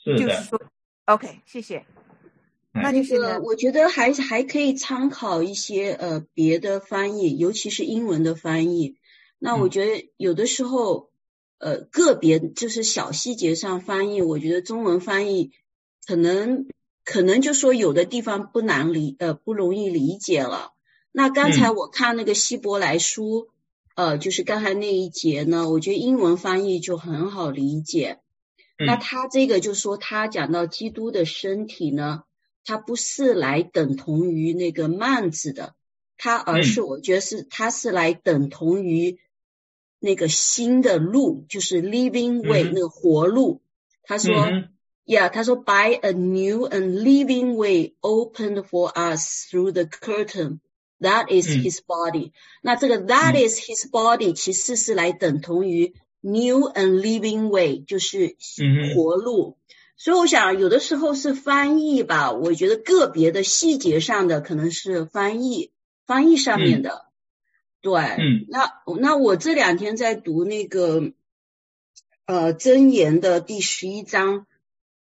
[0.02, 0.18] 是的。
[0.18, 0.60] 就是说
[1.04, 1.84] ，OK，谢谢。
[2.72, 8.96] 那就是我觉得还还可以参考一些呃别的翻译，尤其是英文的翻译。
[9.38, 11.10] 那我觉得有的时候
[11.58, 15.52] 呃个别就是小细节上翻译，我觉得中文翻译
[16.06, 16.66] 可能
[17.04, 20.72] 可能就说有的地方不难理呃不容易理解了。
[21.12, 23.48] 那刚才我看那个希伯来书。
[23.94, 28.20] 呃，就是刚才那一节呢，我觉得英文翻译就很好理解。
[28.78, 32.22] 那他这个就说他讲到基督的身体呢，
[32.64, 35.74] 他不是来等同于那个幔子的，
[36.16, 39.18] 他而是我觉得是他是来等同于
[39.98, 43.60] 那个新的路，就是 living way 那个活路。
[44.04, 44.32] 他说
[45.05, 51.79] ，Yeah，他说 by a new and living way opened for us through the curtain。That is his
[51.85, 52.31] body。
[52.63, 58.35] 那这个 That is his body 其实是来等同于 new and living way，就是
[58.95, 59.57] 活路。
[59.95, 65.71] 所以我想有的时候是翻译吧，我觉得个别的细节上的可能是翻译，
[66.07, 67.05] 翻译上面的。
[67.81, 68.01] 对，
[68.49, 71.13] 那那我这两天在读那个
[72.25, 74.47] 呃箴言的第十一章，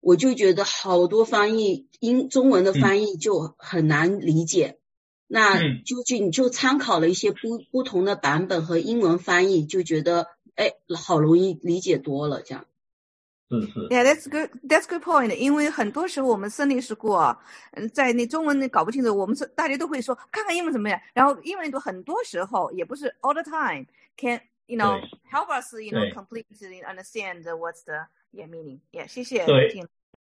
[0.01, 4.79] 我就觉得好多翻译英中文的翻译就很难理解。
[5.27, 12.65] 那究竟就参考了一些不不同的版本和英文翻译，就觉得哎，好容易理解多了这样。
[13.51, 14.51] 是是，Yeah, that's good.
[14.67, 15.35] That's good point.
[15.35, 17.39] 因为很多时候我们生理事故啊，
[17.73, 21.01] 嗯，在那中文搞不清楚，我们是大家都会说看看英文怎么样。
[21.15, 23.87] 然后英文都很多时候也不是 all the time
[24.17, 28.81] can you know help us you know completely understand what's the yeah meaning.
[28.93, 29.45] Yeah，谢谢。
[29.47, 29.73] 对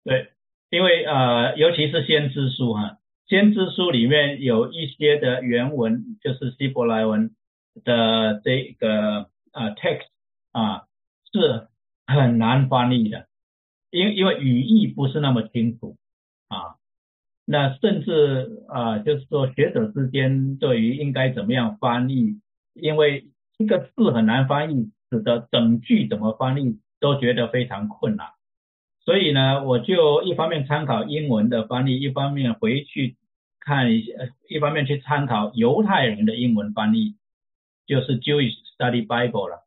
[0.05, 0.33] 对，
[0.71, 7.35] 因为呃，尤其是先知书哈，先知书里面有一些的原文就是希伯来文
[7.85, 10.07] 的这个呃 text
[10.53, 10.87] 啊
[11.33, 11.69] 是。
[12.07, 13.29] 很难翻译的，
[13.91, 15.97] 因因为语义不是那么清楚
[16.49, 16.77] 啊。
[17.47, 22.39] 那甚至啊，就是说学者之间对于应该怎么样翻译，
[22.75, 28.29] 因为一个字很难翻译，使得整句怎么翻译都觉得非常困难。
[29.05, 33.17] 所以呢，我就一方面参考英文的翻译，一方面回去
[33.61, 34.13] 看一下，
[34.49, 37.17] 一方面去参考犹太人的英文翻译，
[37.87, 39.67] 就是 Jewish Study Bible 了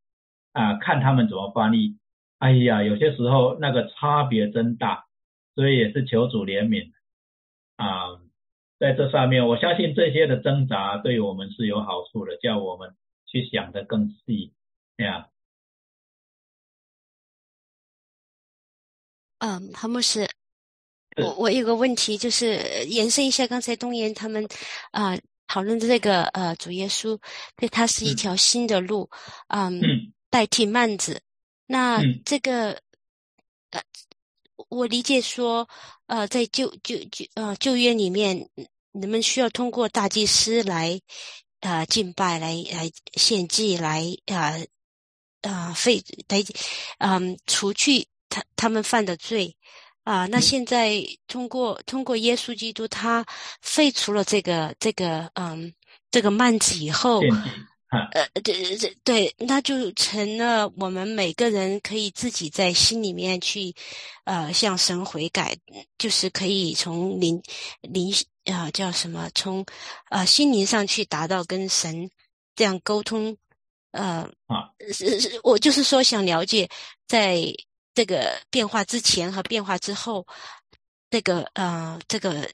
[0.53, 1.99] 啊，看他们怎么翻译。
[2.39, 5.05] 哎呀，有些时候那个差别真大，
[5.53, 6.91] 所以也是求主怜悯
[7.75, 8.17] 啊。
[8.79, 12.95] 在这上面，我相信这些的挣扎对我们是有好处的，叫我们
[13.27, 14.53] 去想的更细
[14.97, 15.27] 呀。
[19.39, 20.29] 嗯，韩牧师，
[21.21, 24.47] 我我有个问题，就是延伸一下刚才东岩他们
[24.91, 25.17] 啊
[25.47, 27.19] 讨论的这个呃主耶稣，
[27.55, 29.09] 对他是一条新的路，
[29.47, 29.81] 嗯，
[30.29, 31.21] 代替曼子。
[31.65, 32.81] 那这个
[33.71, 33.81] 呃，
[34.69, 35.67] 我理解说，
[36.07, 38.49] 呃，在旧旧旧呃旧约里面，
[38.91, 40.99] 人们需要通过大祭司来
[41.59, 44.53] 啊敬拜，来来献祭，来啊
[45.41, 46.43] 啊废来
[46.99, 48.07] 嗯除去
[48.37, 49.55] 他他们犯的罪
[50.03, 50.25] 啊。
[50.27, 53.25] 那现在通过通过耶稣基督，他
[53.61, 55.73] 废除了这个这个嗯
[56.11, 57.21] 这个幔子以后。
[57.89, 63.73] 呃，对对对，那就成了我们每个人可以自己在心里面去，
[64.25, 65.57] 呃，向神悔改，
[65.97, 67.41] 就是可以从灵
[67.79, 68.13] 灵
[68.43, 69.65] 啊叫什么，从
[70.09, 72.11] 呃心灵上去达到跟神
[72.57, 73.37] 这样沟通，
[73.91, 76.67] 呃啊，是是，我就是说想了解，
[77.07, 77.41] 在
[77.97, 80.27] 这个变化之前和变化之后，
[81.09, 82.47] 这个呃这个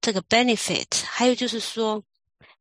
[0.00, 2.02] 这个 benefit，还有就是说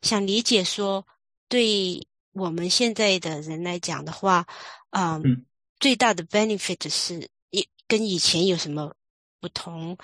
[0.01, 1.07] 想理解说。
[1.47, 4.45] 对我们现在的人来讲的话，
[4.89, 5.45] 嗯，
[5.79, 8.93] 最大的 benefit 是一跟以前有什么
[9.39, 9.97] 不同？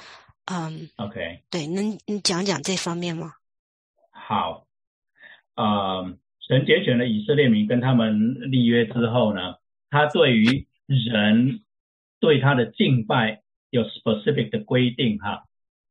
[0.46, 3.34] 嗯，OK，对，能你讲讲这方面吗？
[4.12, 4.66] 好，
[5.56, 6.04] 啊，
[6.48, 9.56] 神拣选了以色列民，跟他们立约之后呢，
[9.90, 11.66] 他对于人
[12.22, 15.44] 对他的敬拜有 specific 的规定哈，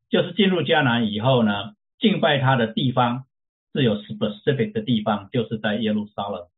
[0.09, 3.27] 就是进入迦南以后呢，敬拜他的地方。
[3.73, 6.49] 是有 specific 的地方，就是在耶路撒冷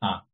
[0.00, 0.24] 啊，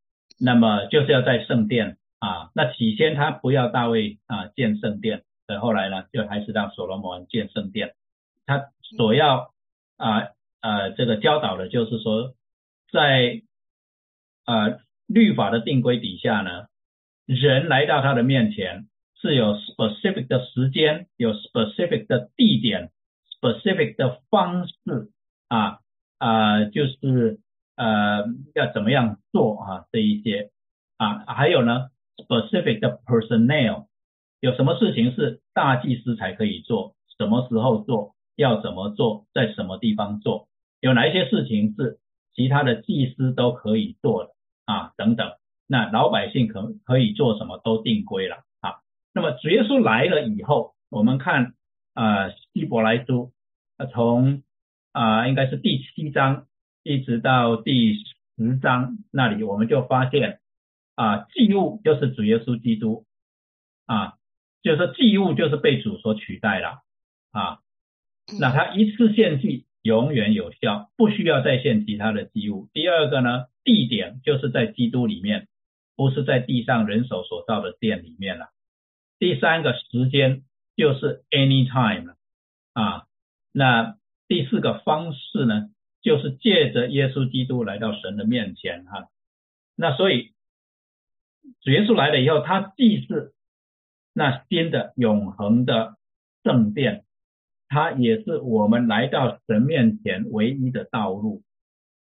[0.41, 2.49] 那么就是要在圣殿啊。
[2.55, 7.95] 那起先他不要大卫啊建圣殿，呃后来呢就还是让所罗门建圣殿。
[8.47, 9.53] 他所要
[9.99, 10.29] 啊
[10.63, 12.33] 呃这个教导的就是说，
[12.91, 13.43] 在
[14.47, 16.69] 呃律法的定规底下呢，
[17.27, 18.87] 人来到他的面前
[19.21, 22.91] 是有 specific 的时间，有 specific 的地点
[23.41, 24.75] ，specific 的方式
[25.49, 25.79] 啊。
[26.17, 27.41] 啊，就是
[27.77, 29.85] 呃，要怎么样做啊？
[29.93, 30.51] 这一些
[30.97, 33.89] 啊，还有呢，specific 的 personnel，
[34.41, 36.95] 有什么事情是大祭司才可以做？
[37.19, 38.15] 什么时候做？
[38.37, 39.27] 要怎么做？
[39.35, 40.49] 在什么地方做？
[40.81, 41.99] 有哪一些事情是
[42.35, 44.31] 其他的祭司都可以做的
[44.65, 44.93] 啊？
[44.97, 45.33] 等等，
[45.75, 48.81] 那老百姓可可以做什么都定规了啊。
[49.13, 51.55] 那么主耶稣来了以后，我们看
[51.95, 53.33] 啊，希伯来书
[53.93, 54.43] 从。
[54.97, 56.47] 啊，应该是第七章
[56.85, 60.39] 一直到第十章那里，我们就发现
[60.95, 63.05] 啊，祭物就是主耶稣基督
[63.87, 64.15] 啊，
[64.63, 66.83] 就是说祭物就是被主所取代了
[67.33, 67.59] 啊。
[68.39, 72.69] 那他一次献祭永远有效，不需要再献其他的祭物。
[72.73, 75.49] 第二个呢，地点就是在基督里面，
[75.97, 78.51] 不是在地上人手所造的殿里面了。
[79.19, 80.43] 第三个时间
[80.77, 82.15] 就是 anytime
[82.73, 83.07] 啊，
[83.53, 83.97] 那。
[84.27, 85.69] 第四个方式呢，
[86.01, 89.11] 就是借着耶稣基督来到神的面前哈。
[89.77, 90.33] 那所以
[91.61, 93.35] 主耶稣来了以后，他既是
[94.15, 95.99] 那新的永恒的
[96.43, 97.05] 圣殿，
[97.69, 101.43] 他也是我们来到神面前唯一的道路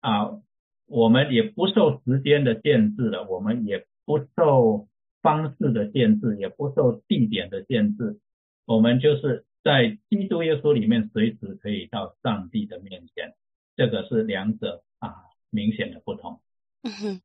[0.00, 0.40] 啊。
[0.86, 4.88] 我们也不受时间的限制了，我们也不受
[5.22, 8.18] 方式的限制，也不受地点的限制，
[8.64, 9.44] 我们就是。
[9.64, 13.34] 在基督耶稣里面，随时可以到上帝的面前，
[13.74, 15.14] 这个是两者啊
[15.48, 16.42] 明显的不同。
[16.82, 17.22] 嗯哼，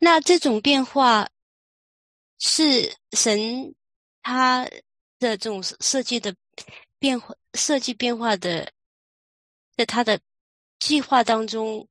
[0.00, 1.28] 那这种变化
[2.38, 3.74] 是神
[4.22, 4.64] 他
[5.18, 6.34] 的这种设计的
[6.98, 8.72] 变化，设计变化的，
[9.76, 10.18] 在他的
[10.78, 11.86] 计划当中，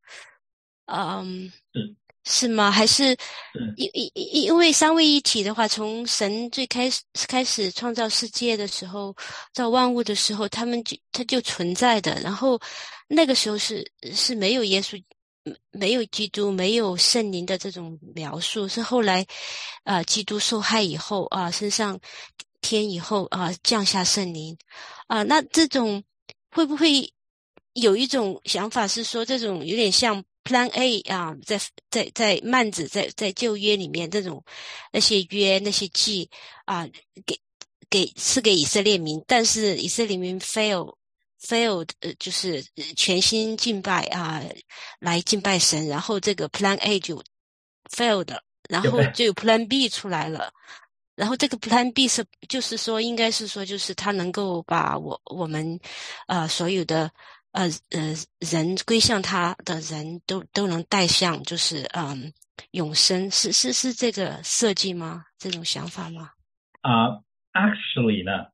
[0.85, 1.51] 嗯，
[2.25, 2.71] 是吗？
[2.71, 3.15] 还是
[3.77, 9.15] 因因因因为三位一体的话，从神最开始开始创造世界的时候，
[9.53, 12.19] 造万物的时候，他们就他就存在的。
[12.21, 12.59] 然后
[13.07, 15.01] 那个时候是是没有耶稣。
[15.71, 19.25] 没有基督，没有圣灵的这种描述，是后来，
[19.83, 21.99] 啊，基督受害以后啊，升上
[22.61, 24.57] 天以后啊，降下圣灵，
[25.07, 26.01] 啊，那这种
[26.49, 27.13] 会不会
[27.73, 31.59] 有一种想法是说，这种有点像 Plan A 啊，在
[31.89, 34.43] 在在幔子在在旧约里面这种
[34.91, 36.29] 那些约那些祭
[36.65, 36.87] 啊，
[37.25, 37.39] 给
[37.89, 40.95] 给赐给以色列民，但是以色列民 fail。
[41.45, 42.63] failed，呃，就是
[42.95, 44.41] 全心敬拜啊，
[44.99, 47.21] 来敬拜神，然后这个 Plan A 就
[47.91, 48.33] failed，
[48.69, 50.53] 然后就有 Plan B 出来了，
[51.17, 55.77] 然后这个 Plan B 是就是说，应该是说，就是他能够把我我们，
[56.27, 57.11] 呃，所有的
[57.53, 62.33] 呃呃人归向他的人都都能带向，就是嗯
[62.71, 65.23] 永生，是是是这个设计吗？
[65.37, 66.31] 这种想法吗？
[66.81, 67.21] 啊
[67.53, 68.49] ，actually 呢？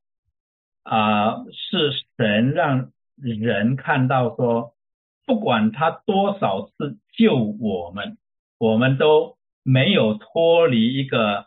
[0.82, 4.74] 啊，是神让人看到说，
[5.26, 8.16] 不管他多少次救我们，
[8.58, 11.46] 我们都没有脱离一个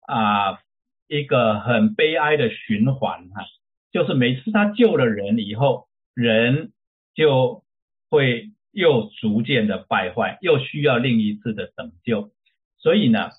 [0.00, 0.60] 啊
[1.08, 3.44] 一个很悲哀的循环哈。
[3.92, 6.72] 就是每次他救了人以后，人
[7.14, 7.62] 就
[8.08, 12.30] 会又逐渐的败坏，又需要另一次的拯救。
[12.78, 13.30] 所以呢，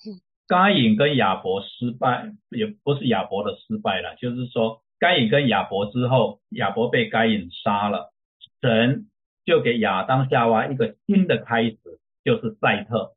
[0.46, 4.82] 该隐跟亚伯失败，也不是亚伯的失败了，就是说。
[4.98, 8.12] 该隐跟亚伯之后，亚伯被该隐杀了，
[8.60, 9.08] 神
[9.44, 11.76] 就给亚当夏娃一个新的开始，
[12.22, 13.16] 就是赛特。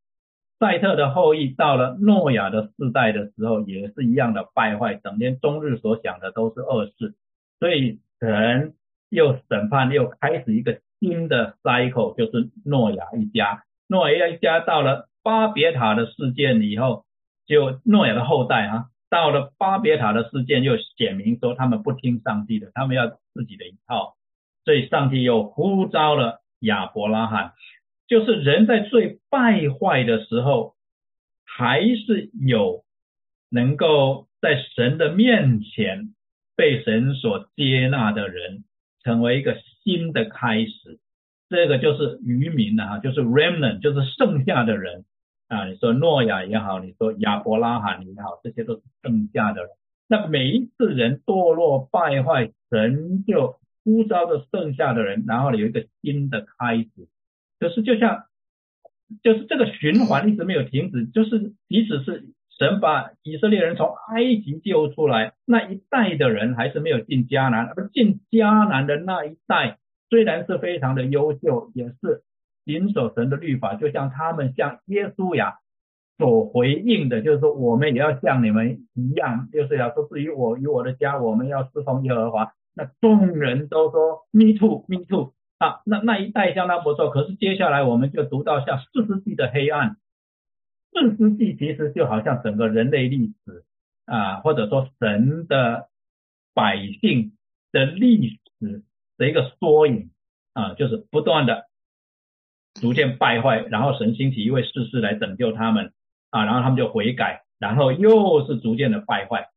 [0.57, 7.14] 赛特的后裔到了诺亚的世代的时候，也是一样的败坏，整天终日所想的都是恶事。
[7.60, 8.73] 所以神
[9.15, 13.63] 又审判，又开始一个新的 cycle，就是诺亚一家。
[13.87, 17.05] 诺亚一家到了巴别塔的事件以后，
[17.47, 18.85] 就诺亚的后代啊。
[19.09, 24.17] 到了巴别塔的事件，又显明说他们不听上帝的，他们要自己的一套，
[24.65, 27.53] 所以上帝又呼召了亚伯拉罕。
[28.07, 30.75] 就是人在最败坏的时候，
[31.45, 32.83] 还是有
[33.49, 36.13] 能够在神的面前
[36.57, 38.63] 被神所接纳的人，
[39.06, 40.99] 成为一个新的开始。
[41.48, 45.06] 这个就是渔民啊，就是 remnant，就是剩下的人。
[45.48, 49.69] 啊，你说诺亚也好，你说亚伯拉罕也好，这些都是剩下的人。
[50.07, 56.90] 那每一次人堕落败坏，神就呼召着剩下的人，然后有一个新的开始。
[57.60, 58.26] 可是就像，
[59.22, 61.06] 就是这个循环一直没有停止。
[61.06, 62.26] 就是即使是
[62.57, 69.77] 神把以色列人从埃及救出来，那一代的人还是没有进迦南，而进迦南的那一代
[70.10, 72.23] 虽然是非常的优秀，也是。
[72.65, 75.60] 谨守神的律法，就像他们向耶稣呀
[76.18, 82.53] 所回应的，就是说我们也要像你们一样，就是要说至于我与我的家，我们要侍奉耶和华。
[82.73, 87.11] 那众人都说 Me too, Me too 啊，那那一代相当不错。
[87.11, 89.98] 可是接下来我们就读到像四世纪的黑暗，
[90.95, 93.65] 四世纪其实就好像整个人类历史
[94.05, 95.89] 啊，或者说神的
[96.55, 97.38] 百姓
[97.72, 98.84] 的历史
[99.17, 100.09] 的一个缩影
[100.53, 101.67] 啊，就是不断的。
[102.81, 105.93] 逐渐败坏，然后神兴起一位世师来拯救他们
[106.30, 109.49] 啊，然后他们就悔改，然后又是逐渐的败坏。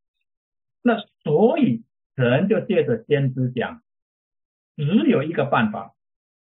[0.83, 1.83] 那所以
[2.15, 3.83] 神就借着先知讲，
[4.77, 5.97] 只有一个办法，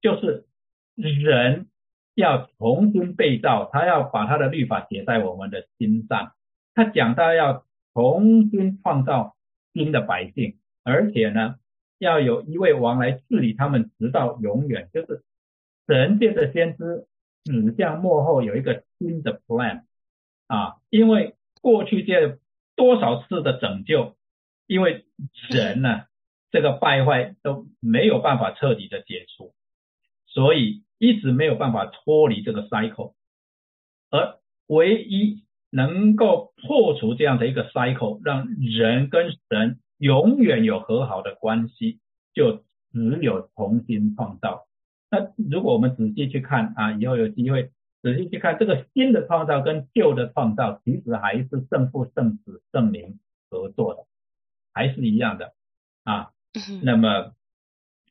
[0.00, 0.46] 就是
[0.94, 1.66] 人
[2.14, 6.32] 要重新被造，他要把他的律法写在我们的心上。
[6.74, 7.64] 他讲到要
[7.94, 9.36] 重新创造
[9.72, 11.56] 新的百姓，而且呢，
[11.98, 15.22] 要有一位王来治理他们，直到永远，就是。
[15.86, 17.08] 神界的先知
[17.42, 19.82] 指向幕后有一个新的 plan
[20.46, 22.38] 啊，因为过去这
[22.76, 24.16] 多少次的拯救，
[24.68, 25.04] 因为
[25.48, 26.02] 人呢
[26.52, 29.52] 这个败坏都没有办法彻底的解除，
[30.30, 33.14] 所以一直没有办法脱离这个 cycle，
[34.10, 42.00] 而唯一能够破除这样的一个 cycle，让人跟神永远有和好的关系，
[42.32, 44.66] 就只有重新创造。
[45.10, 53.18] 那如果我们仔细去看啊，以后有机会仔细去看这个新的创造跟旧的创造，其实还是圣父、圣子、圣灵
[53.50, 54.06] 合作的，
[54.72, 55.54] 还是一样的
[56.04, 56.30] 啊。
[56.82, 57.32] 那么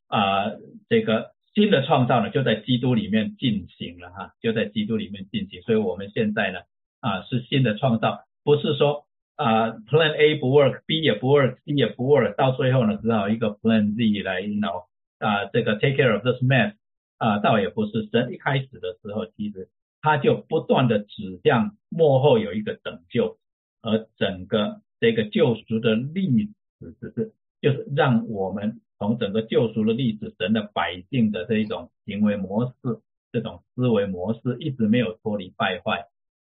[0.07, 0.51] 啊，
[0.89, 5.61] 这个新的创造呢，就在基督里面进行了哈，就在基督里面进行。
[5.61, 6.59] 所以我们现在呢
[6.99, 9.05] 啊，是新的创造，不是说
[9.35, 14.85] 啊，Plan A 不 work，B 也不 work，C 也不 work，到最后呢，只好一个 Plan Z 来，you，know
[15.17, 16.73] 啊，这个 take care of this mess
[17.17, 19.69] 啊，倒也不是神一开始的时候，其实
[20.01, 23.37] 他就不断的指向幕后有一个拯救，
[23.81, 26.27] 而整个这个救赎的历
[26.79, 32.99] 史只是就是让我们从整个救赎的历史，神的百姓的这一种行为模式，
[33.31, 36.05] 这种思维模式一直没有脱离败坏。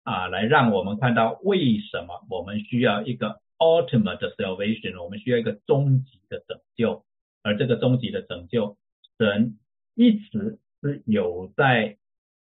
[0.04, 7.06] 啊，来让我们看到为什么我们需要一个 ultimate salvation，我们需要一个终极的拯救，
[7.44, 8.76] 而这个终极的拯救，
[9.20, 9.60] 神
[9.94, 12.00] 一直是有在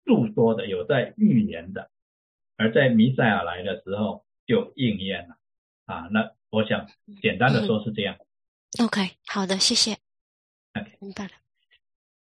[0.03, 1.89] 诉说的，有在预言的，
[2.57, 5.37] 而在弥赛亚来的时候就应验了。
[5.85, 6.87] 啊，那我想
[7.21, 8.17] 简单的说是这样。
[8.83, 9.93] OK，好的，谢谢。
[10.75, 11.31] OK，明白了。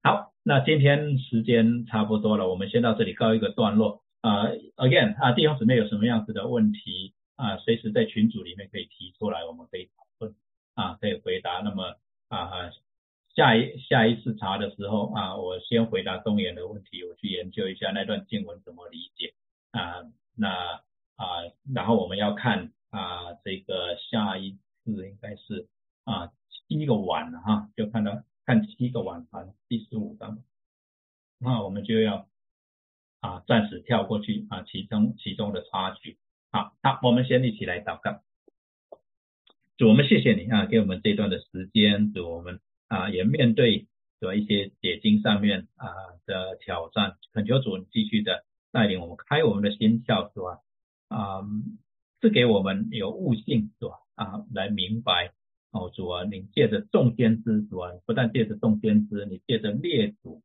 [0.02, 4.02] 好，那今天时间差不多了，我们先到这里告一个段落。
[4.20, 4.46] 啊
[4.76, 10.34] ，again 啊，弟兄姊妹有什么样子的问题啊，随时在群组里面可以提出来，我们可以讨论
[10.74, 11.60] 啊，可以回答。
[11.60, 11.96] 那么
[12.28, 12.70] 啊，
[13.34, 19.34] 下一下一次查的时候啊，我先回答东岩的问题，我去研究一下那段经文怎么理解
[19.70, 20.04] 啊，
[20.34, 20.82] 那
[21.16, 21.44] 啊，
[21.74, 24.52] 然后我们要看啊，这个下一
[24.84, 25.66] 次应该是
[26.04, 26.32] 啊
[26.68, 30.38] 七个碗哈，就看到看七个碗盘第十五章，
[31.38, 32.28] 那我们就要。
[33.20, 36.18] 啊，暂时跳过去啊，其中其中的插曲。
[36.52, 38.20] 好，好，我们先一起来祷告。
[39.78, 43.86] 主，我们谢谢你啊，给我们这段的时间，主我们啊也面对
[44.20, 45.88] 主一些解经上面啊
[46.26, 50.60] 的挑战，恳求主继续的带领我们，开我们的心窍，是吧？
[51.08, 51.40] 啊，
[52.20, 53.94] 赐给我们有悟性，是吧？
[54.16, 55.32] 啊，来明白
[55.74, 60.40] 哦，主啊，你借着众先知，主啊，不但借着众先知，你借着列祖。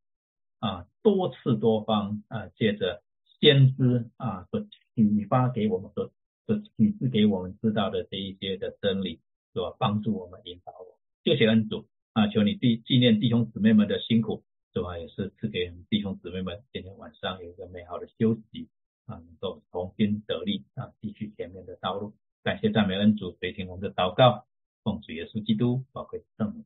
[0.60, 3.02] 啊，多次多方啊，借着
[3.40, 6.12] 先知啊所启发给我们所
[6.46, 9.22] 所启示给我们知道的这一些的真理，
[9.54, 11.00] 所帮助我们引导我。
[11.24, 14.44] 谢谢恩主啊，求你纪纪念弟兄姊妹们的辛苦，
[14.74, 14.98] 是吧？
[14.98, 18.68] 也是赐给弟兄姊妹们今天晚上有一个美好的休息
[19.06, 22.14] 啊，能够重新得力啊，继续前面的道路。
[22.44, 24.46] 感谢赞美恩主，随听我们的祷告，
[24.84, 26.64] 奉主耶稣基督宝贵圣名，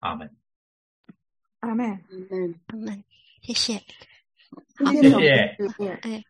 [0.00, 0.34] 阿门。
[1.60, 3.04] 阿妹，嗯，阿门，
[3.42, 6.24] 谢谢，谢谢，谢谢，哎。